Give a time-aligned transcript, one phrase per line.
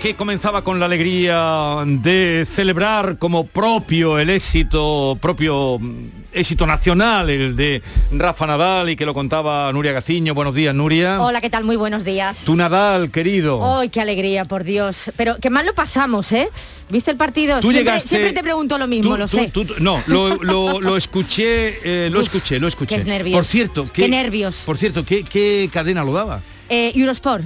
[0.00, 7.28] Que comenzaba con la alegría de celebrar como propio el éxito, propio mm, éxito nacional,
[7.28, 10.32] el de Rafa Nadal y que lo contaba Nuria Gaciño.
[10.32, 11.20] Buenos días, Nuria.
[11.20, 11.64] Hola, ¿qué tal?
[11.64, 12.44] Muy buenos días.
[12.46, 13.78] Tu Nadal, querido.
[13.78, 15.10] ¡Ay, qué alegría, por Dios!
[15.18, 16.48] Pero qué mal lo pasamos, ¿eh?
[16.88, 17.60] ¿Viste el partido?
[17.60, 19.48] Tú siempre, llegaste- siempre te pregunto lo mismo, Tú- lo tú- sé.
[19.52, 22.96] tú- no, lo, lo- lo escuché, eh, lo Uf, escuché, lo escuché.
[22.96, 23.36] qué nervios.
[23.36, 24.62] Por cierto, Qué nervios.
[24.64, 26.40] Por cierto, ¿qué, qué cadena lo daba?
[26.70, 27.44] Eh, Eurosport.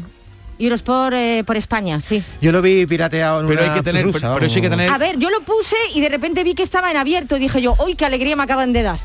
[0.58, 2.22] Eurosport eh, por España, sí.
[2.40, 4.62] Yo lo vi pirateado en Pero una hay que tener- rusa, pero- pero eso hay
[4.62, 7.36] que tener- A ver, yo lo puse y de repente vi que estaba en abierto.
[7.38, 8.98] Dije yo, ¡uy, qué alegría me acaban de dar!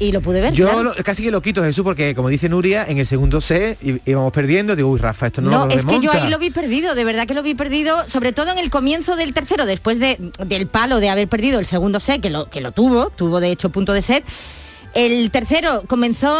[0.00, 0.52] Y lo pude ver.
[0.52, 0.82] Yo claro.
[0.82, 4.32] lo- casi que lo quito, Jesús, porque como dice Nuria, en el segundo set íbamos
[4.32, 6.24] perdiendo, digo, uy, Rafa, esto no, No, lo es que yo remonta".
[6.24, 9.14] ahí lo vi perdido, de verdad que lo vi perdido, sobre todo en el comienzo
[9.14, 12.60] del tercero, después de, del palo de haber perdido el segundo set, que lo, que
[12.60, 14.24] lo tuvo, tuvo de hecho punto de set.
[14.94, 16.34] El tercero comenzó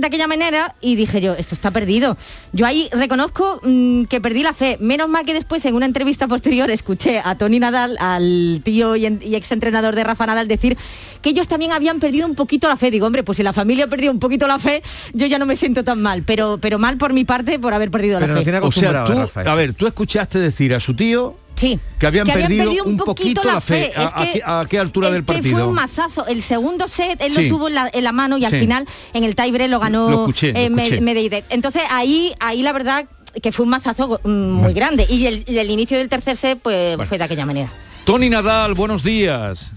[0.00, 2.16] de aquella manera y dije yo, esto está perdido.
[2.52, 4.76] Yo ahí reconozco mm, que perdí la fe.
[4.80, 9.06] Menos mal que después en una entrevista posterior escuché a Tony Nadal, al tío y,
[9.06, 10.76] en- y exentrenador de Rafa Nadal, decir
[11.20, 12.92] que ellos también habían perdido un poquito la fe.
[12.92, 15.46] Digo, hombre, pues si la familia ha perdido un poquito la fe, yo ya no
[15.46, 16.22] me siento tan mal.
[16.22, 18.44] Pero, pero mal por mi parte por haber perdido Pero la fe.
[18.44, 19.40] tiene O sea, acostumbrado tú, Rafa.
[19.52, 21.80] a ver, tú escuchaste decir a su tío Sí.
[21.98, 23.90] que habían, perdido, un poquito, la fe.
[23.96, 25.56] ¿A, Es a que- qué, a qué altura es del que partido?
[25.58, 26.26] fue un mazazo.
[26.26, 27.42] El segundo set él Sí.
[27.44, 30.10] lo tuvo en la, en la mano y al final en el tiebreak lo ganó
[30.10, 31.44] Lo escuché, eh, escuché.
[31.50, 33.06] Entonces ahí, ahí la verdad
[33.42, 35.06] que fue un mazazo mm, muy grande.
[35.08, 37.70] Y el, y el inicio del tercer set pues fue de aquella manera.
[38.04, 39.72] Tony Nadal, buenos días.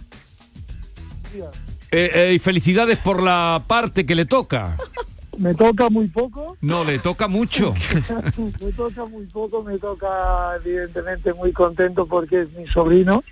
[1.92, 4.78] Eh, eh, y felicidades por la parte que le toca.
[5.40, 7.74] Me toca muy poco, No, le toca mucho.
[8.62, 13.24] me toca muy poco, me toca evidentemente muy contento porque es mi sobrino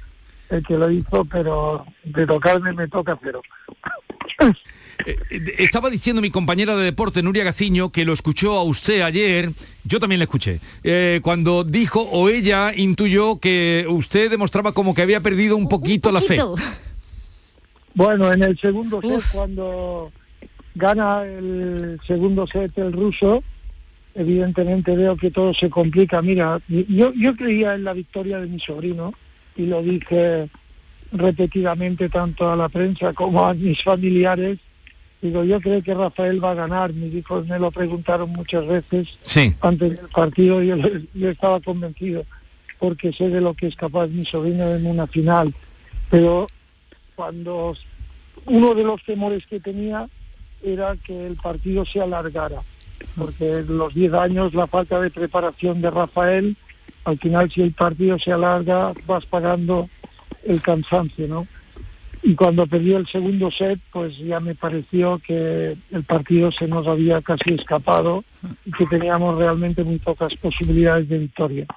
[0.49, 3.41] el que lo hizo, pero de tocarme me toca cero.
[5.05, 9.01] Eh, eh, Estaba diciendo mi compañera de deporte, Nuria Gaciño, que lo escuchó a usted
[9.01, 9.51] ayer,
[9.83, 15.01] yo también le escuché, eh, cuando dijo o ella intuyó que usted demostraba como que
[15.01, 16.37] había perdido un poquito, la fe.
[16.37, 16.55] Poquito.
[17.93, 20.11] Bueno, en el segundo set, cuando
[20.77, 23.43] gana el segundo set el ruso,
[24.13, 26.21] evidentemente veo que todo se complica.
[26.21, 29.13] Mira, yo, yo creía en la victoria de mi sobrino
[29.55, 30.49] y lo dije
[31.11, 34.59] repetidamente tanto a la prensa como a mis familiares.
[35.21, 36.93] Digo, yo creo que Rafael va a ganar.
[36.93, 39.53] Mis hijos me lo preguntaron muchas veces Sí.
[39.61, 40.77] antes del partido y yo,
[41.15, 42.23] yo estaba convencido
[42.77, 45.53] porque sé de lo que es capaz mi sobrino en una final.
[46.11, 46.47] Pero
[47.15, 47.75] cuando
[48.45, 50.07] uno de los temores que tenía
[50.73, 52.61] era que el partido se alargara,
[53.15, 56.57] porque en los 10 años la falta de preparación de Rafael,
[57.05, 59.89] al final si el partido se alarga vas pagando
[60.43, 61.47] el cansancio, ¿no?
[62.23, 66.87] Y cuando perdió el segundo set, pues ya me pareció que el partido se nos
[66.87, 68.23] había casi escapado
[68.65, 71.67] y que teníamos realmente muy pocas posibilidades de victoria.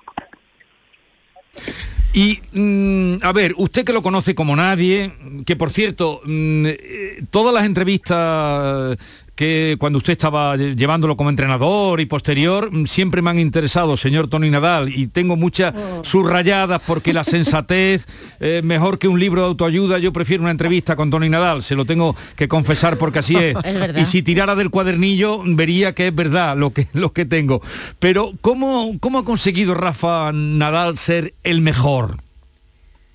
[2.13, 5.13] Y, mm, a ver, usted que lo conoce como nadie,
[5.47, 8.97] que por cierto, mm, eh, todas las entrevistas
[9.41, 13.97] que cuando usted estaba lle- llevándolo como entrenador y posterior, mm, siempre me han interesado,
[13.97, 17.25] señor Tony Nadal, y tengo muchas subrayadas porque la
[17.65, 18.05] sensatez,
[18.39, 21.75] eh, mejor que un libro de autoayuda, yo prefiero una entrevista con Tony Nadal, se
[21.75, 23.57] lo tengo que confesar porque así es.
[23.97, 27.63] Y si tirara del cuadernillo, vería que es verdad lo que, lo que tengo.
[27.99, 32.19] Pero, ¿cómo, ¿cómo ha conseguido Rafa Nadal ser el mejor?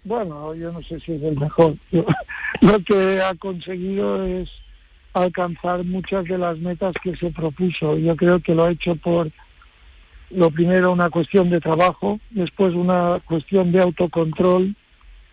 [0.03, 1.75] Bueno, yo no sé si es el mejor.
[2.62, 4.50] Lo que ha conseguido es
[5.24, 7.98] alcanzar muchas de las metas que se propuso.
[7.98, 9.31] Yo creo que lo ha hecho por,
[10.31, 14.76] lo primero, una cuestión de trabajo, después una cuestión de autocontrol,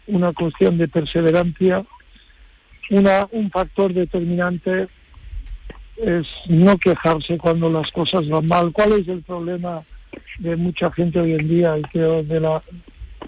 [0.07, 1.85] una cuestión de perseverancia,
[2.91, 4.89] una, un factor determinante
[5.97, 8.73] es no quejarse cuando las cosas van mal.
[8.73, 9.83] ¿Cuál es el problema
[10.39, 12.61] de mucha gente hoy en día y creo de la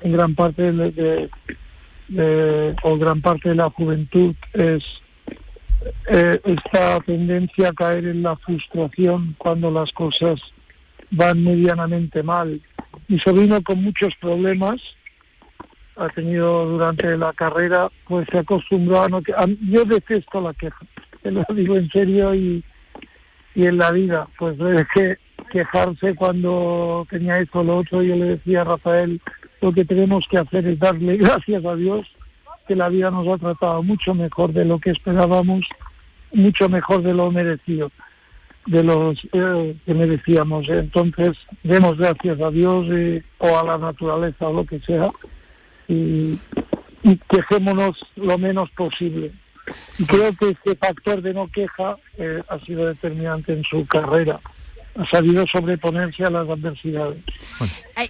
[0.03, 1.29] en gran parte de,
[2.09, 4.85] de- o gran parte de la juventud es
[6.07, 10.41] eh, esta tendencia a caer en la frustración cuando las cosas
[11.11, 12.61] van medianamente mal.
[13.09, 14.81] Mi sobrino con muchos problemas
[15.97, 19.33] ha tenido durante la carrera, pues se acostumbró a no que
[19.63, 20.85] yo detesto la queja,
[21.23, 22.65] te lo digo en serio y,
[23.55, 25.19] y en la vida, pues de que
[25.51, 29.21] quejarse cuando tenía esto o lo otro, yo le decía a Rafael,
[29.61, 32.15] lo que tenemos que hacer es darle gracias a Dios
[32.67, 35.69] que la vida nos ha tratado mucho mejor de lo que esperábamos,
[36.33, 37.91] mucho mejor de lo merecido,
[38.67, 40.69] de los eh, que merecíamos.
[40.69, 42.87] Entonces, demos gracias a Dios
[43.39, 45.11] o a la naturaleza o lo que sea
[45.89, 46.39] y,
[47.29, 49.33] quejémonos lo menos posible.
[49.99, 54.41] Y creo que este factor de no queja eh, ha sido determinante en su carrera
[54.97, 57.19] ha sabido sobreponerse a las adversidades.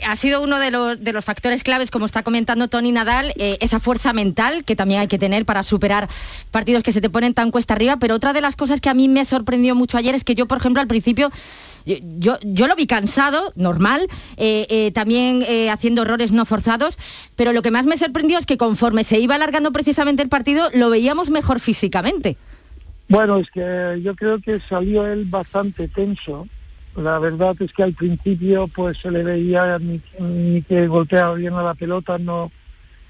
[0.07, 3.57] Ha sido uno de los, de los, factores claves, como está comentando Tony Nadal, eh,
[3.61, 6.09] esa fuerza mental que también hay que tener para superar
[6.51, 8.95] partidos que se te ponen tan cuesta arriba, pero otra de las cosas que a
[8.95, 11.31] mí me sorprendió mucho ayer es que yo, por ejemplo, al principio
[11.87, 14.07] yo, yo, lo vi cansado, normal,
[14.39, 16.99] eh, eh, también haciendo errores no forzados,
[17.37, 20.71] pero lo que más me sorprendió es que conforme se iba alargando precisamente el partido,
[20.73, 22.39] lo veíamos mejor físicamente.
[23.09, 26.49] Bueno, es que yo creo que salió él bastante tenso
[26.97, 31.63] la verdad es que al principio pues se le veía ni, que golpeaba bien a
[31.63, 32.53] la pelota, no,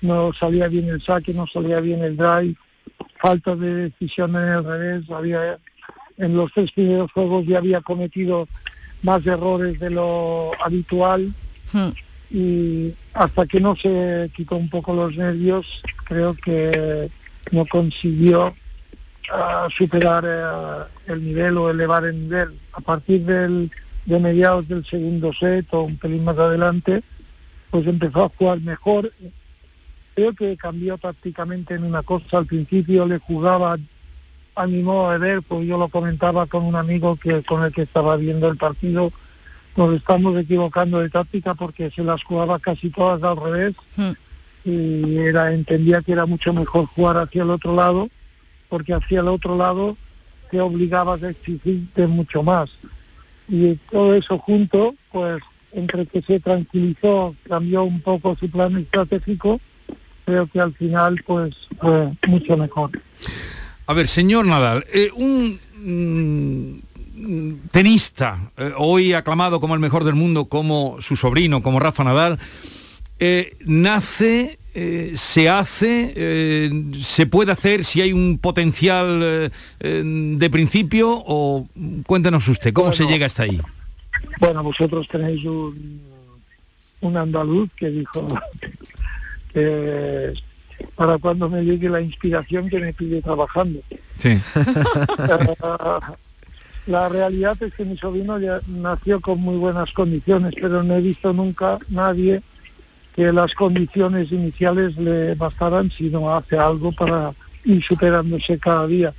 [0.00, 2.56] no salía bien el saque, no salía bien el drive,
[3.18, 5.58] falta de decisión en el revés, había
[6.16, 8.46] en los tres primeros juegos ya había cometido
[9.02, 11.34] más errores de lo habitual
[11.72, 11.88] hmm.
[12.30, 17.10] y hasta que no se quitó un poco los nervios creo que
[17.50, 18.54] no consiguió
[19.70, 22.60] superar eh, el nivel o elevar el nivel.
[22.72, 23.70] A partir del,
[24.04, 27.02] de mediados del segundo set o un pelín más adelante,
[27.70, 29.12] pues empezó a jugar mejor.
[30.14, 32.38] Creo que cambió prácticamente en una cosa.
[32.38, 33.76] Al principio le jugaba
[34.56, 37.72] a mi modo de ver, pues yo lo comentaba con un amigo que con el
[37.72, 39.12] que estaba viendo el partido,
[39.76, 44.12] nos estamos equivocando de táctica porque se las jugaba casi todas al revés hmm.
[44.64, 48.08] y era entendía que era mucho mejor jugar hacia el otro lado
[48.74, 49.96] porque hacia el otro lado
[50.50, 52.68] te obligabas a exigirte mucho más.
[53.46, 55.40] Y todo eso junto, pues
[55.70, 59.60] entre que se tranquilizó, cambió un poco su plan estratégico,
[60.24, 62.90] creo que al final pues fue mucho mejor.
[63.86, 66.80] A ver, señor Nadal, eh, un
[67.14, 72.02] mm, tenista, eh, hoy aclamado como el mejor del mundo, como su sobrino, como Rafa
[72.02, 72.40] Nadal,
[73.20, 76.68] eh, nace eh, se hace, eh,
[77.00, 81.68] se puede hacer si hay un potencial eh, de principio o
[82.04, 83.60] cuéntenos usted, ¿cómo se llega hasta ahí?
[84.40, 86.00] Bueno, vosotros tenéis un,
[87.02, 88.26] un andaluz que dijo
[89.52, 90.34] que
[90.96, 93.78] para cuando me llegue la inspiración que me pide trabajando.
[94.18, 94.40] Sí.
[96.86, 101.00] la realidad es que mi sobrino ya nació con muy buenas condiciones, pero no he
[101.00, 102.42] visto nunca nadie
[103.14, 107.32] que las condiciones iniciales le bastaran, sino hace algo para
[107.64, 109.14] ir superándose cada día.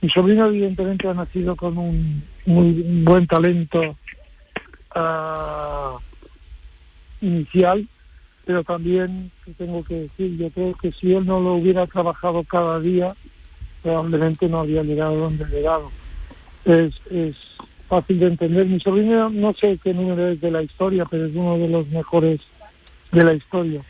[0.00, 2.72] Mi sobrino evidentemente ha nacido con un muy
[3.04, 3.96] buen talento
[4.94, 5.98] ah,
[7.20, 7.86] inicial,
[8.46, 12.80] pero también tengo que decir, yo creo que si él no lo hubiera trabajado cada
[12.80, 13.14] día,
[13.82, 15.90] probablemente no habría llegado donde ha llegado.
[16.64, 16.94] Es
[17.88, 18.66] fácil de entender.
[18.66, 21.86] Mi sobrino no sé qué número es de la historia, pero es uno de los
[21.88, 22.40] mejores
[23.14, 23.82] de la historia.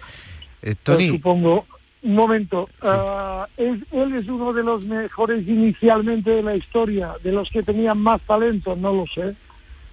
[0.62, 1.09] Eh, Tony...
[1.09, 1.67] supongo,
[2.03, 7.50] un momento, ah, él es uno de los mejores inicialmente de la historia, de los
[7.50, 9.35] que tenían más talento, no lo sé.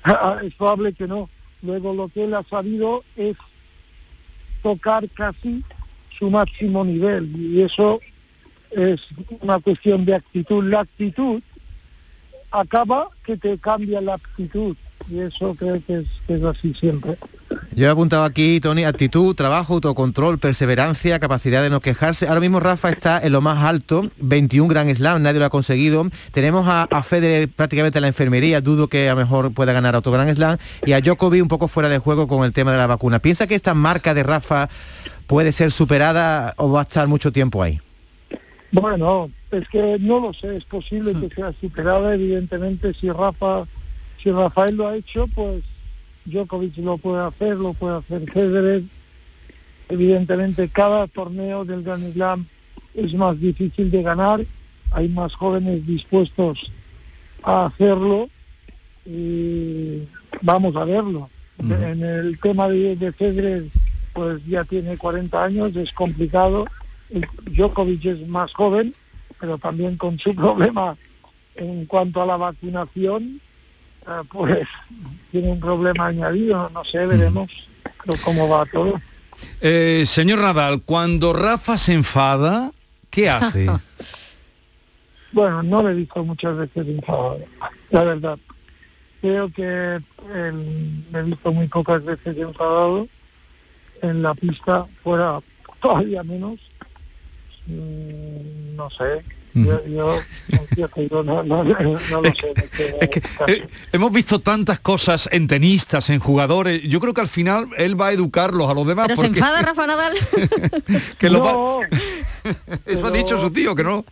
[0.04, 1.30] Ah, es probable que no.
[1.62, 3.38] Luego lo que él ha sabido es
[4.64, 5.64] tocar casi
[6.18, 8.00] su máximo nivel y eso
[8.72, 9.00] es
[9.42, 10.64] una cuestión de actitud.
[10.64, 11.42] La actitud
[12.52, 14.76] acaba que te cambia la actitud
[15.10, 17.18] y eso creo que es, así siempre.
[17.74, 22.28] Yo he apuntado aquí, Tony, actitud, trabajo, autocontrol, perseverancia, capacidad de no quejarse.
[22.28, 26.06] Ahora mismo Rafa está en lo más alto, 21 Grand Slam, nadie lo ha conseguido.
[26.32, 30.12] Tenemos a, Federer prácticamente en la enfermería, dudo que a lo mejor pueda ganar otro
[30.12, 30.58] Grand Slam.
[30.86, 33.20] Y a Djokovic un poco fuera de juego con el tema de la vacuna.
[33.20, 34.68] ¿Piensa que esta marca de Rafa
[35.26, 37.80] puede ser superada o va a estar mucho tiempo ahí?
[38.74, 43.66] Bueno, es que no lo sé, es posible que sea superada, evidentemente, si Rafa
[44.22, 45.64] si Rafael lo ha hecho, pues
[46.26, 48.84] Djokovic lo puede hacer, lo puede hacer Federer.
[49.90, 52.46] Evidentemente cada torneo del Grand Slam
[52.94, 54.46] es más difícil de ganar,
[54.92, 56.72] hay más jóvenes dispuestos
[57.44, 58.30] a hacerlo
[59.06, 60.04] y
[60.42, 61.30] vamos a verlo.
[61.60, 63.66] En el tema de, de, Federer,
[64.14, 66.66] pues ya tiene 40 años, es complicado.
[67.52, 68.96] Djokovic es más joven,
[69.40, 70.98] pero también con su problema
[71.56, 73.42] en cuanto a la vacunación
[74.32, 74.68] pues
[75.32, 77.52] tiene un problema añadido, no sé, veremos
[78.24, 79.00] cómo va todo.
[79.60, 82.72] Eh, señor Nadal, cuando Rafa se enfada,
[83.10, 83.68] ¿qué hace?
[85.32, 87.40] bueno, no le he visto muchas veces enfadado,
[87.90, 88.40] la verdad.
[89.22, 90.02] Creo que
[91.12, 93.08] me he visto muy pocas veces enfadado
[94.02, 95.40] en la pista, fuera
[95.80, 96.60] todavía menos.
[97.68, 99.24] mm, no sé.
[99.54, 100.18] Yo, yo,
[100.78, 102.54] yo no, no, no, lo sé.
[103.02, 106.82] Es que, eh, hemos visto tantas cosas en tenistas, en jugadores.
[106.84, 109.08] Yo creo que al final él va a educarlos a los demás.
[109.08, 110.14] Pero se enfada Rafa Nadal.
[111.18, 111.88] que lo va...
[112.86, 114.06] Eso ha dicho su tío, que no.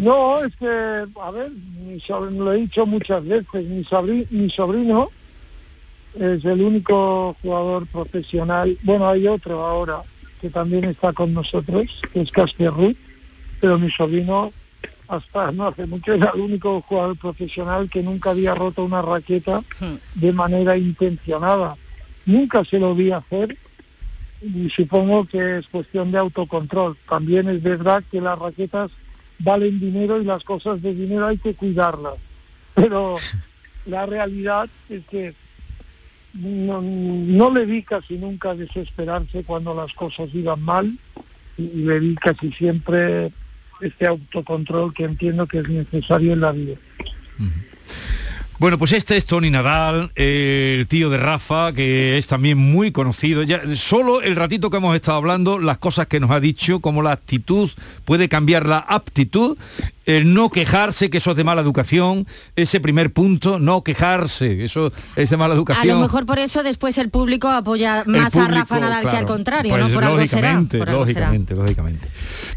[0.00, 4.50] No, es que, a ver, mi sobrino, lo he dicho muchas veces, mi, sobrino, mi
[4.50, 5.10] sobrino
[6.18, 10.02] es el único jugador profesional, bueno, hay otro ahora
[10.40, 12.96] que también está con nosotros, que es Casper Ruth,
[13.60, 14.52] pero mi sobrino
[15.08, 19.60] hasta no hace mucho era el único jugador profesional que nunca había roto una raqueta
[19.80, 19.94] hmm.
[20.20, 21.76] de manera intencionada.
[22.26, 23.56] Nunca se lo vi hacer
[24.40, 26.96] y supongo que es cuestión de autocontrol.
[27.08, 28.90] También es verdad que las raquetas
[29.40, 32.14] valen dinero y las cosas de dinero hay que cuidarlas.
[32.74, 33.16] Pero
[33.86, 35.34] la realidad es que
[36.34, 40.98] no, le vi casi nunca desesperarse cuando las cosas iban mal
[41.58, 43.32] y, le vi casi siempre
[43.80, 46.76] este autocontrol que entiendo que es necesario en la vida.
[48.60, 53.42] Bueno, pues este es Tony Nadal, el tío de Rafa, que es también muy conocido.
[53.42, 57.00] Ya, solo el ratito que hemos estado hablando, las cosas que nos ha dicho, como
[57.00, 57.70] la actitud
[58.04, 59.56] puede cambiar la aptitud,
[60.16, 62.26] el no quejarse, que eso es de mala educación,
[62.56, 65.90] ese primer punto, no quejarse, eso es de mala educación.
[65.90, 69.26] A lo mejor por eso después el público apoya más a Rafa Nadal que al
[69.26, 69.84] contrario, ¿no?
[69.84, 72.08] Pues por lógicamente, lógicamente, lógicamente.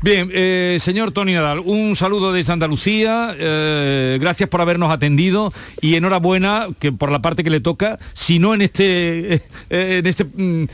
[0.02, 5.96] Bien, eh, señor Tony Nadal, un saludo desde Andalucía, eh, gracias por habernos atendido y
[5.96, 10.26] enhorabuena que por la parte que le toca, si no en este, eh, en este
[10.26, 10.66] mm,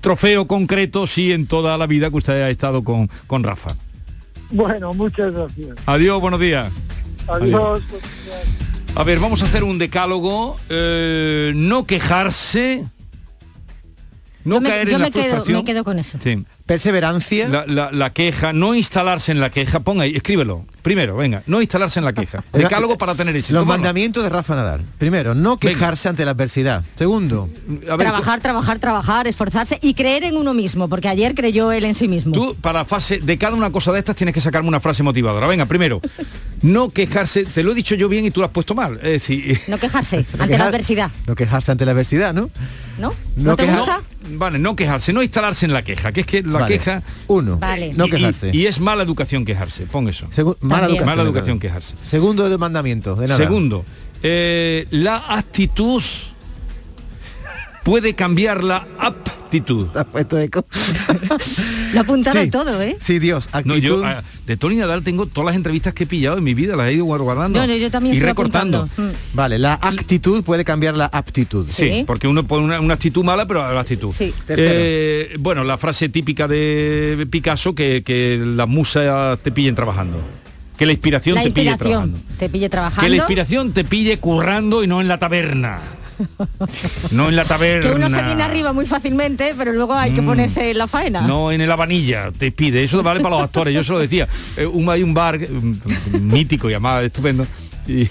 [0.00, 3.74] trofeo concreto, sí en toda la vida que usted ha estado con, con Rafa.
[4.50, 5.76] Bueno, muchas gracias.
[5.86, 6.72] Adiós, buenos días.
[7.28, 7.82] Adiós.
[8.94, 10.56] A ver, vamos a hacer un decálogo.
[10.68, 12.84] Eh, no quejarse.
[14.44, 16.18] No caer en la quedo, me quedo con eso.
[16.22, 16.44] Sí.
[16.64, 17.48] Perseverancia.
[17.66, 19.80] La, queja, no instalarse en la queja.
[19.80, 20.64] Ponga ahí, escríbelo.
[20.82, 22.42] Primero, venga, no instalarse en la queja.
[22.52, 23.58] Decálogo para tener éxito.
[23.58, 24.82] Los mandamientos de Rafa Nadal.
[24.98, 26.84] Primero, no quejarse ante la adversidad.
[26.96, 27.48] Segundo,
[27.84, 32.08] trabajar, trabajar, trabajar, esforzarse y creer en uno mismo, porque ayer creyó él en sí
[32.08, 32.32] mismo.
[32.32, 35.46] Tú, para fase de cada una cosa de estas, tienes que sacarme una frase motivadora.
[35.46, 36.00] Venga, primero,
[36.62, 38.96] no quejarse, te lo he dicho yo bien y tú lo has puesto mal.
[38.98, 41.10] Es decir, no quejarse ante la adversidad.
[41.26, 42.50] No quejarse ante la adversidad, ¿no?
[42.98, 43.12] ¿No?
[43.36, 44.00] ¿No, te gusta?
[44.30, 47.02] vale, no quejarse, no instalarse en la queja, que es que la queja...
[47.28, 47.92] Uno, vale.
[47.94, 48.50] no quejarse.
[48.52, 50.28] Y, es mala educación quejarse, pon eso.
[50.68, 51.94] Mala educación, quejarse.
[52.02, 53.38] Segundo de mandamiento, de nada.
[53.38, 53.84] Segundo,
[54.22, 56.02] eh, la actitud
[57.88, 59.88] puede cambiar la aptitud.
[61.94, 62.96] Lo apuntaron todo, ¿eh?
[63.00, 63.48] Sí, Dios.
[63.50, 64.02] Actitud.
[64.04, 66.88] Ah, de Tony Nadal tengo todas las entrevistas que he pillado en mi vida, las
[66.88, 67.64] he ido guardando.
[67.64, 68.86] yo también y recortando.
[68.96, 69.08] Mm.
[69.32, 71.66] Vale, la actitud puede cambiar la aptitud.
[71.66, 74.12] Sí, porque uno pone una, actitud mala, pero la actitud.
[74.12, 74.34] Sí.
[74.48, 80.18] Eh, bueno, la frase típica de Picasso, que, que las musas te pillen trabajando.
[80.78, 82.20] Que la inspiración, la te, inspiración pille trabajando.
[82.38, 83.02] te pille trabajando.
[83.02, 85.80] Que la inspiración te pille currando y no en la taberna.
[87.12, 87.88] No en la taberna.
[87.88, 90.26] Que uno se viene arriba muy fácilmente, pero luego hay que mm.
[90.26, 91.20] ponerse en la faena.
[91.22, 92.82] No, en el habanilla te pide.
[92.82, 93.72] Eso vale para los actores.
[93.72, 94.28] Yo se lo decía.
[94.56, 95.76] Eh, un, hay un bar mm,
[96.20, 97.46] mítico y además estupendo.
[97.86, 98.08] y, y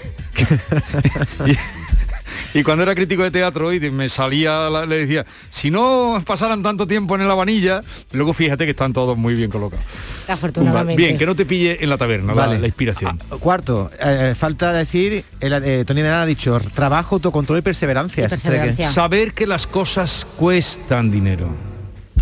[2.64, 7.14] cuando era crítico de teatro y me salía, le decía, si no pasaran tanto tiempo
[7.16, 9.84] en la vanilla, luego fíjate que están todos muy bien colocados.
[10.26, 11.00] Afortunadamente.
[11.00, 12.58] Bien, que no te pille en la taberna, vale.
[12.58, 13.18] la, inspiración.
[13.30, 18.28] Ah, cuarto, eh, falta decir, eh, Tony ha dicho, trabajo, autocontrol y perseverancia.
[18.28, 21.67] Saber que las cosas cuestan dinero.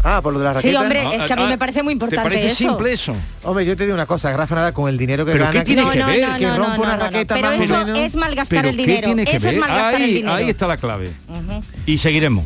[0.08, 0.70] Ah, por lo de la raqueta.
[0.70, 3.16] Sí, hombre, es que a mí ah, me parece muy importante ¿te parece simple eso?
[3.42, 5.58] Hombre, yo te digo una cosa, Rafa nada con el dinero que ¿Pero gana.
[5.58, 6.28] ¿qué tiene no, que no, ver?
[6.28, 7.98] No, que rompa una raqueta Pero más eso menos.
[7.98, 9.08] es malgastar el dinero.
[9.26, 10.34] Eso es malgastar ahí, el dinero.
[10.34, 11.10] Ahí está la clave.
[11.86, 12.44] Y seguiremos.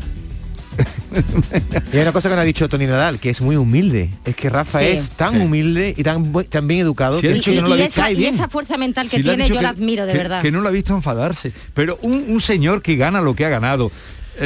[1.92, 4.08] y hay una cosa que nos ha dicho Tony Nadal, que es muy humilde.
[4.24, 7.20] Es que Rafa es tan humilde y tan, tan bien educado.
[7.20, 10.14] que, y, no y, esa, y, esa, fuerza mental que tiene, yo la admiro, de
[10.14, 10.40] verdad.
[10.40, 11.52] Que no lo ha visto enfadarse.
[11.74, 13.92] Pero un, un señor que gana lo que ha ganado,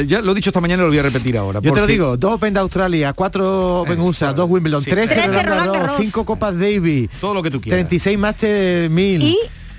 [0.07, 1.59] ya lo he dicho esta mañana y lo voy a repetir ahora.
[1.61, 5.09] Yo te lo digo, dos Open de Australia, cuatro Open USA, dos Wimbledon, tres
[5.45, 7.09] Roland cinco Copas Davis.
[7.19, 7.87] Todo lo que tú quieras.
[7.87, 9.23] 36 Master 1000.
[9.23, 9.37] Y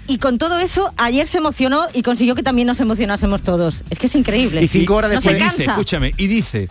[0.09, 3.83] y con todo eso ayer se emocionó y consiguió que también nos emocionásemos todos.
[3.91, 4.63] Es que es increíble.
[4.63, 5.57] Y cinco horas después no se cansa.
[5.57, 6.69] Dice, escúchame, y dice,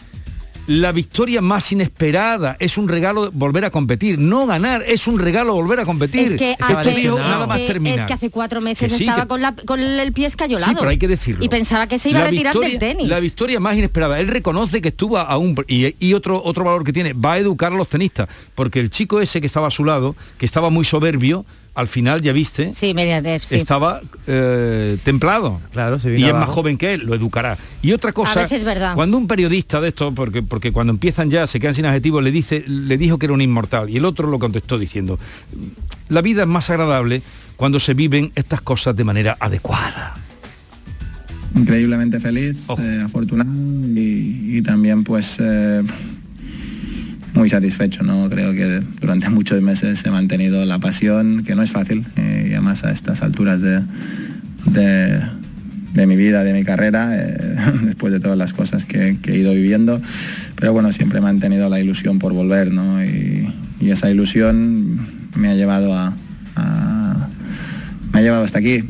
[0.67, 4.17] la victoria más inesperada es un regalo volver a competir.
[4.17, 6.33] No ganar es un regalo volver a competir.
[6.33, 10.71] Es que, hace, cuatro meses estaba con, el pie escayolado.
[10.71, 11.43] Sí, pero hay que decirlo.
[11.43, 13.07] Y pensaba que se iba a retirar del tenis.
[13.07, 14.19] La victoria más inesperada.
[14.19, 15.55] Él reconoce que estuvo a un...
[15.67, 18.29] Y, otro, otro valor que tiene, va a educar a los tenistas.
[18.55, 21.45] Porque el chico ese que estaba a su lado, que estaba muy soberbio,
[21.75, 23.55] al final ya viste, Sí, Medvedev, sí.
[23.57, 25.59] estaba eh, templado.
[25.73, 27.57] Claro, se y es más joven que él, lo educará.
[27.81, 28.95] Y otra cosa, veces es verdad.
[28.95, 32.31] cuando un periodista de esto, porque, porque cuando empiezan ya se quedan sin adjetivos, le
[32.31, 33.89] dice, le dijo que era un inmortal.
[33.89, 35.19] Y el otro lo contestó diciendo,
[36.09, 37.21] la vida es más agradable
[37.57, 40.15] cuando se viven estas cosas de manera adecuada.
[41.55, 43.49] increíblemente feliz, eh, afortunado
[43.95, 45.83] y, y también pues eh,
[47.35, 48.29] muy satisfecho, ¿no?
[48.29, 52.53] Creo que durante muchos meses he mantenido la pasión, que no es fácil, eh, y
[52.53, 53.83] además a estas alturas de,
[54.65, 59.53] de, mi vida, de mi carrera, eh, después de todas las cosas que, he ido
[59.53, 60.01] viviendo,
[60.55, 63.03] pero bueno, siempre he mantenido la ilusión por volver, ¿no?
[63.03, 63.51] Y,
[63.81, 66.11] esa ilusión me ha llevado a,
[68.11, 68.83] me ha llevado hasta aquí.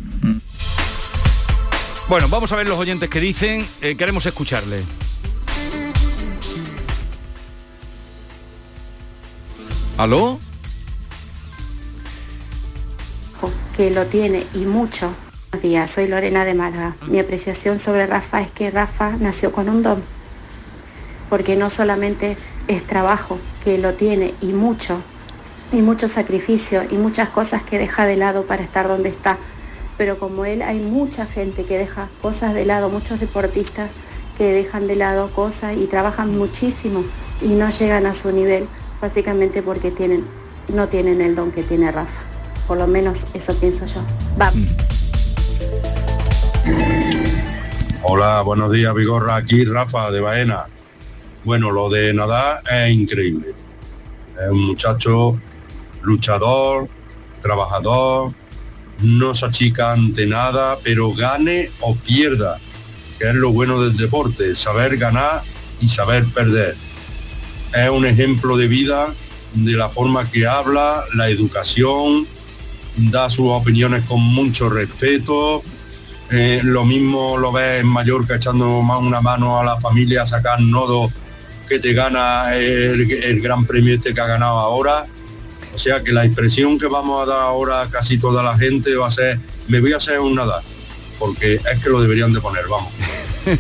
[2.07, 4.77] Bueno, vamos a ver los oyentes que dicen, eh, queremos escucharle.
[9.97, 10.37] ¿Aló?
[13.77, 15.13] que lo tiene y mucho.
[15.51, 16.95] Buenos días, soy Lorena de Málaga.
[17.07, 20.01] Mi apreciación sobre Rafa es que Rafa nació con un don,
[21.29, 22.37] porque no solamente
[22.67, 25.01] es trabajo, que lo tiene y mucho,
[25.73, 29.37] y mucho sacrificio y muchas cosas que deja de lado para estar donde está.
[29.97, 33.89] Pero como él hay mucha gente que deja cosas de lado, muchos deportistas
[34.37, 37.03] que dejan de lado cosas y trabajan muchísimo
[37.41, 38.67] y no llegan a su nivel,
[39.05, 40.25] básicamente porque tienen,
[40.73, 42.21] no tienen el don que tiene Rafa.
[42.67, 44.01] Por lo menos eso pienso yo.
[44.41, 44.51] Va.
[48.01, 49.35] Hola, buenos días, Vigorra.
[49.35, 50.65] Aquí Rafa de Baena.
[51.43, 53.53] Bueno, lo de nadar es increíble.
[54.29, 55.39] Es un muchacho
[56.01, 56.87] luchador,
[57.43, 58.31] trabajador,
[59.03, 62.57] no se achica ante nada, pero gane o pierda,
[63.19, 65.43] que es lo bueno del deporte, saber ganar
[65.79, 66.75] y saber perder.
[67.75, 69.13] Es un ejemplo de vida
[69.53, 72.27] de la forma que habla, la educación,
[72.97, 75.61] da sus opiniones con mucho respeto,
[76.31, 80.27] eh, lo mismo lo ves en Mallorca echando ma- una mano a la familia a
[80.27, 81.11] sacar nodos
[81.69, 85.05] que te gana el, el gran premio este que ha ganado ahora.
[85.73, 88.95] O sea que la expresión que vamos a dar ahora a casi toda la gente
[88.95, 90.61] va a ser, me voy a hacer un nadar,
[91.19, 92.91] porque es que lo deberían de poner, vamos.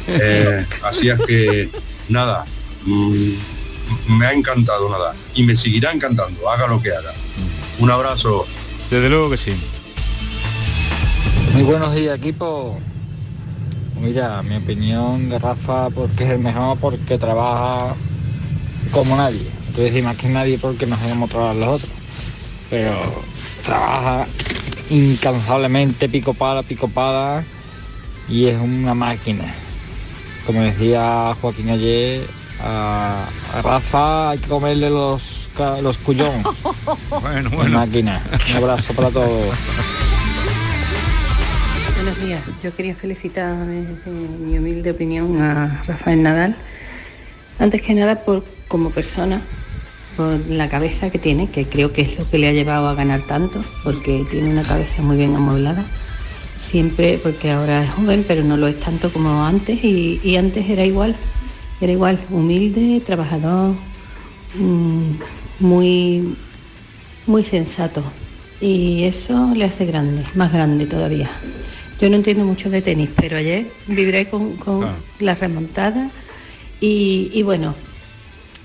[0.07, 1.69] Eh, así es que,
[2.09, 2.43] nada,
[2.85, 3.31] mm,
[4.09, 7.13] me ha encantado nadar y me seguirá encantando, haga lo que haga.
[7.79, 8.45] Un abrazo.
[8.89, 9.53] Desde luego que sí.
[11.53, 12.77] Muy buenos días, equipo.
[13.99, 17.95] Mira, mi opinión de Rafa porque es el mejor porque trabaja
[18.91, 19.47] como nadie.
[19.67, 21.91] Entonces decir más que nadie porque nos hemos trabajar los otros.
[22.69, 22.91] Pero
[23.65, 24.27] trabaja
[24.89, 27.43] incansablemente, pico pala, pico pala
[28.27, 29.53] y es una máquina.
[30.45, 32.27] Como decía Joaquín ayer,
[32.61, 35.49] a, a Rafa hay que comerle los,
[35.81, 36.43] los cuyón.
[37.21, 37.79] Bueno, bueno.
[37.79, 38.21] máquina.
[38.51, 39.55] Un abrazo para todos.
[41.95, 42.41] Buenos días.
[42.63, 46.55] Yo quería felicitar, desde mi humilde opinión, a Rafael Nadal.
[47.57, 49.41] Antes que nada, por como persona,
[50.15, 52.95] por la cabeza que tiene, que creo que es lo que le ha llevado a
[52.95, 55.85] ganar tanto, porque tiene una cabeza muy bien amueblada.
[56.59, 60.69] Siempre, porque ahora es joven, pero no lo es tanto como antes, y, y antes
[60.69, 61.15] era igual.
[61.81, 63.73] Era igual, humilde, trabajador,
[64.55, 65.11] mm,
[65.59, 66.35] muy,
[67.27, 68.03] muy sensato.
[68.61, 71.29] Y eso le hace grande, más grande todavía.
[71.99, 74.95] Yo no entiendo mucho de tenis, pero ayer vibré con, con Claro.
[75.19, 76.09] la remontada
[76.81, 77.75] y, y bueno,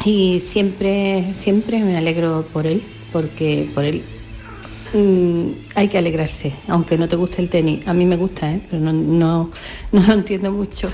[0.04, 4.02] y siempre, siempre me alegro por él, porque por él
[4.94, 7.86] mm, hay que alegrarse, aunque no te guste el tenis.
[7.86, 8.60] A mí me gusta, ¿eh?
[8.70, 9.50] pero no, no,
[9.92, 10.90] no lo entiendo mucho.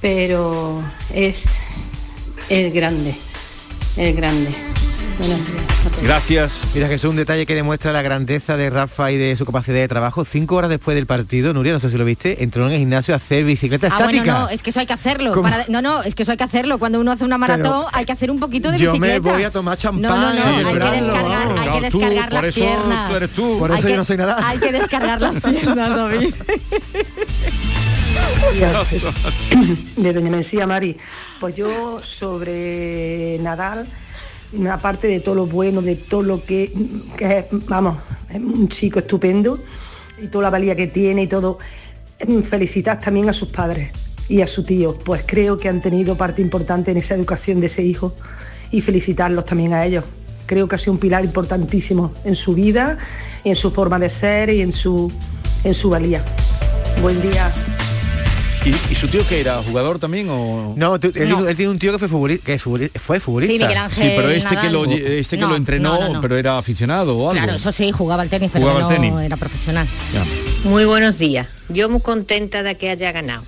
[0.00, 0.82] Pero
[1.14, 1.44] es,
[2.48, 3.14] es grande,
[3.96, 4.50] es grande.
[6.02, 6.62] Gracias.
[6.74, 9.76] Mira que es un detalle que demuestra la grandeza de Rafa y de su capacidad
[9.76, 10.24] de trabajo.
[10.24, 13.12] Cinco horas después del partido, Nuria, no sé si lo viste, entró en el gimnasio
[13.12, 14.22] a hacer bicicleta Ah, estática.
[14.22, 15.34] bueno, no, es que eso hay que hacerlo.
[15.68, 16.78] No, no, es que eso hay que hacerlo.
[16.78, 19.34] Cuando uno hace una maratón hay que hacer un poquito de yo me bicicleta.
[19.36, 22.44] voy a tomar champán No, no, no, hay que descargar, hay que tú, descargar por
[22.44, 23.10] las eso piernas.
[23.10, 23.58] tú eres tú.
[23.58, 24.48] Por Hay eso que- yo no soy nada.
[24.48, 26.34] Hay que descargar las piernas, David.
[29.96, 30.96] de Doña Mencía Mari.
[31.38, 33.86] Pues yo sobre Nadal,
[34.70, 36.72] aparte de todo lo bueno, de todo lo que,
[37.16, 39.58] que es, vamos, es un chico estupendo
[40.22, 41.58] y toda la valía que tiene y todo,
[42.26, 43.92] mm, felicitar también a sus padres
[44.28, 47.66] y a su tío, pues creo que han tenido parte importante en esa educación de
[47.66, 48.14] ese hijo
[48.70, 50.04] y felicitarlos también a ellos.
[50.46, 52.98] Creo que ha sido un pilar importantísimo en su vida,
[53.44, 55.12] en su forma de ser y en su,
[55.64, 56.24] en su valía.
[57.02, 57.50] Buen día.
[58.64, 60.74] ¿Y, y su tío que era jugador también o...?
[60.76, 61.48] No, él, No.
[61.48, 62.44] él tiene un tío que fue futbolista.
[62.44, 63.52] Que fue futbolista.
[63.54, 65.00] Sí, Miguel Ángel Sí, pero este que lo, Nadal.
[65.02, 66.20] este que No, lo entrenó, no, no, no.
[66.20, 67.42] pero era aficionado o algo.
[67.42, 69.14] Claro, eso sí, jugaba al tenis, pero Jugaba al tenis.
[69.24, 69.86] era profesional.
[70.12, 70.24] Ya.
[70.68, 71.46] Muy buenos días.
[71.70, 73.44] Yo muy contenta de que haya ganado.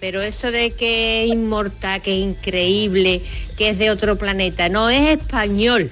[0.00, 3.22] Pero eso de que es inmortal, que es increíble,
[3.56, 5.88] que es de otro planeta, no es español.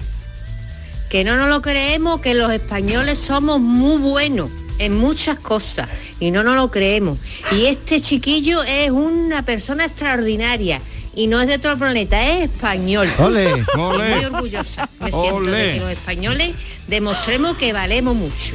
[1.09, 6.31] Que no nos lo creemos, que los españoles somos muy buenos en muchas cosas y
[6.31, 7.17] no nos lo creemos.
[7.51, 10.81] Y este chiquillo es una persona extraordinaria
[11.15, 13.09] y no es de otro planeta, es español.
[13.19, 13.49] Ole.
[13.77, 16.55] muy orgullosa me siento de que los españoles
[16.87, 18.53] demostremos que valemos mucho.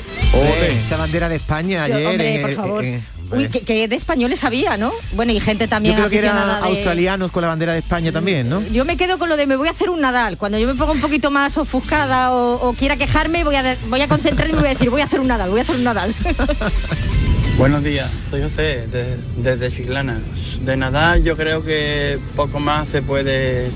[0.87, 2.07] Esa bandera de España Yo, ayer.
[2.07, 2.85] hombre, en- por favor.
[2.85, 4.93] en- Uy, que, que de españoles había, ¿no?
[5.13, 8.11] Bueno, y gente también Yo creo que eran de- australianos con la bandera de España
[8.13, 8.63] también, ¿no?
[8.73, 10.37] Yo me quedo con lo de me voy a hacer un Nadal.
[10.37, 13.77] Cuando yo me pongo un poquito más ofuscada o, o quiera quejarme, voy a, de-
[13.89, 15.77] voy a concentrarme y voy a decir, voy a hacer un Nadal, voy a hacer
[15.77, 16.13] un Nadal.
[17.59, 20.19] Buenos días, soy José de- desde Chiclana.
[20.65, 23.71] De Nadal yo creo que poco más se puede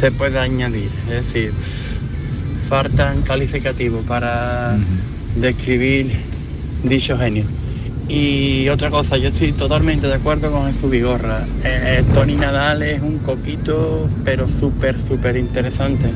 [0.00, 1.52] se puede añadir, es decir,
[2.68, 4.76] faltan calificativos para
[5.36, 6.10] describir
[6.82, 7.44] dicho genio.
[8.08, 11.46] Y otra cosa, yo estoy totalmente de acuerdo con Jesús Vigorra.
[11.64, 16.10] Eh, Tony Nadal es un coquito, pero súper, súper interesante.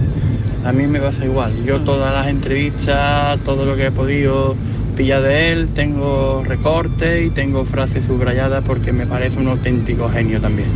[0.64, 1.52] A mí me pasa igual.
[1.64, 4.56] Yo todas las entrevistas, todo lo que he podido
[4.96, 10.40] pillar de él, tengo recortes y tengo frases subrayadas porque me parece un auténtico genio
[10.40, 10.68] también.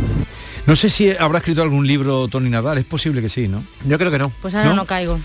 [0.65, 3.63] No sé si habrá escrito algún libro Tony Nadal, es posible que sí, ¿no?
[3.83, 4.31] Yo creo que no.
[4.41, 4.85] Pues ahora no, ¿No?
[4.85, 5.19] caigo.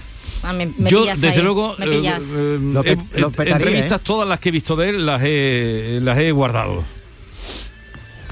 [0.49, 2.33] Ah, me, me Yo, desde ahí, luego, me pillas.
[2.37, 4.05] eh, Lo eh, pet- lo petaría, entrevistas ¿eh?
[4.07, 6.85] todas las que he visto de él las he, las he guardado.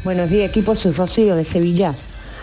[0.04, 1.94] Buenos días, equipo, soy Rocío de Sevilla.